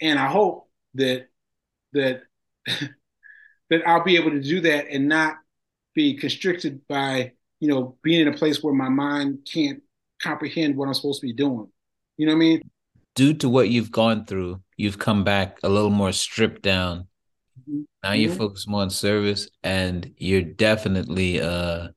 [0.02, 1.28] and I hope that
[1.94, 2.24] that
[3.70, 5.36] that I'll be able to do that and not
[5.94, 9.84] be constricted by you know being in a place where my mind can't
[10.22, 11.68] comprehend what I'm supposed to be doing.
[12.18, 12.62] You know what I mean?
[13.16, 17.08] Due to what you've gone through, you've come back a little more stripped down.
[17.60, 17.82] Mm-hmm.
[18.04, 18.38] Now you mm-hmm.
[18.38, 21.90] focus more on service, and you're definitely uh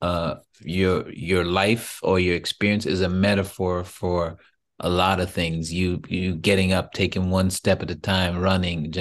[0.00, 4.38] uh your your life or your experience is a metaphor for
[4.78, 5.72] a lot of things.
[5.72, 8.94] You you getting up, taking one step at a time, running.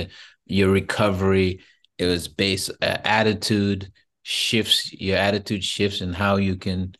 [0.46, 1.62] Your recovery.
[1.98, 3.92] It was based uh, attitude
[4.24, 4.92] shifts.
[4.94, 6.96] Your attitude shifts and how you can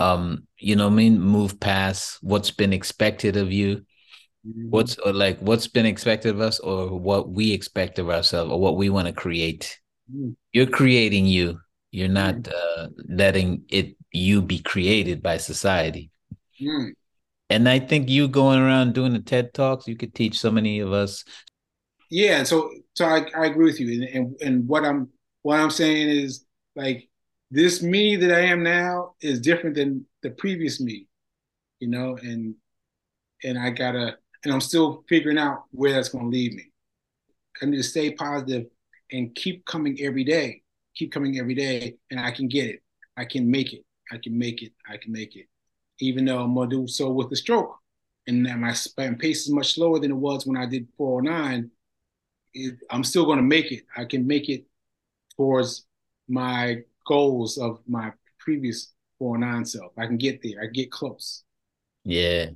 [0.00, 3.84] um you know I mean move past what's been expected of you
[4.46, 4.70] mm-hmm.
[4.70, 8.60] what's or like what's been expected of us or what we expect of ourselves or
[8.60, 9.78] what we want to create
[10.12, 10.30] mm-hmm.
[10.52, 11.58] you're creating you
[11.90, 12.80] you're not mm-hmm.
[12.80, 16.10] uh, letting it you be created by society
[16.60, 16.90] mm.
[17.50, 20.80] and i think you going around doing the ted talks you could teach so many
[20.80, 21.24] of us
[22.10, 25.08] yeah so so i, I agree with you and, and and what i'm
[25.42, 26.44] what i'm saying is
[26.74, 27.07] like
[27.50, 31.06] this me that I am now is different than the previous me,
[31.80, 32.54] you know, and
[33.42, 36.70] and I gotta and I'm still figuring out where that's gonna lead me.
[37.62, 38.66] I need to stay positive
[39.10, 40.62] and keep coming every day,
[40.94, 42.82] keep coming every day, and I can get it.
[43.16, 43.84] I can make it.
[44.12, 44.72] I can make it.
[44.88, 45.46] I can make it.
[46.00, 47.76] Even though I'm gonna do so with the stroke,
[48.26, 48.74] and that my
[49.14, 51.70] pace is much slower than it was when I did 409.
[52.54, 53.84] It, I'm still gonna make it.
[53.96, 54.66] I can make it
[55.36, 55.86] towards
[56.28, 59.92] my goals of my previous 409 self.
[59.96, 60.62] I can get there.
[60.62, 61.42] I get close.
[62.04, 62.50] Yeah.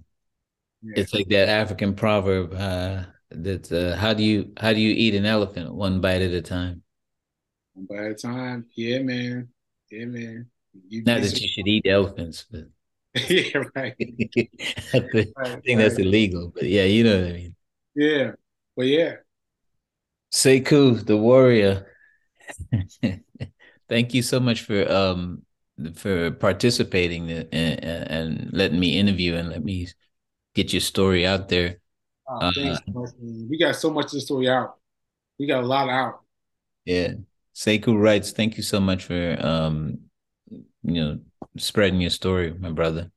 [0.82, 0.92] yeah.
[0.96, 5.14] It's like that African proverb uh, that uh, how do you how do you eat
[5.14, 6.82] an elephant one bite at a time?
[7.74, 8.66] One bite at a time.
[8.76, 9.48] Yeah, man.
[9.90, 10.46] Yeah, man.
[10.88, 12.64] You, Not that you should eat elephants, but
[13.28, 13.94] yeah, right.
[13.98, 17.54] I think right, that's illegal, but yeah, you know what I mean.
[17.94, 18.32] Yeah,
[18.76, 19.16] but yeah.
[20.32, 21.86] Sekou, the warrior.
[23.88, 25.42] Thank you so much for um
[25.94, 29.88] for participating and, and letting me interview and let me
[30.54, 31.78] get your story out there.
[32.28, 33.02] Oh, thanks uh,
[33.50, 34.76] we got so much of the story out.
[35.38, 36.20] We got a lot out.
[36.84, 37.14] Yeah.
[37.54, 39.98] Sekou Writes, thank you so much for um
[40.50, 41.20] you know
[41.58, 43.10] spreading your story, my brother.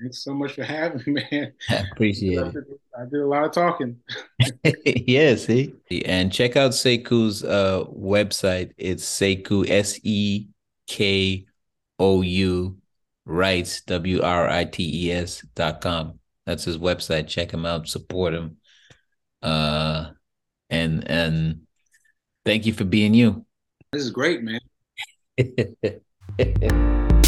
[0.00, 1.52] Thanks so much for having me, man.
[1.68, 2.79] I appreciate it.
[3.00, 3.96] I did a lot of talking.
[4.84, 5.74] yeah, see?
[6.04, 8.72] And check out Sekou's uh, website.
[8.76, 10.48] It's Sekou, S E
[10.86, 11.46] K
[11.98, 12.76] O U,
[13.24, 16.18] Writes, W R I T E S dot com.
[16.44, 17.28] That's his website.
[17.28, 18.58] Check him out, support him.
[19.40, 20.10] Uh,
[20.68, 21.62] and and
[22.44, 23.46] thank you for being you.
[23.92, 24.60] This is great, man.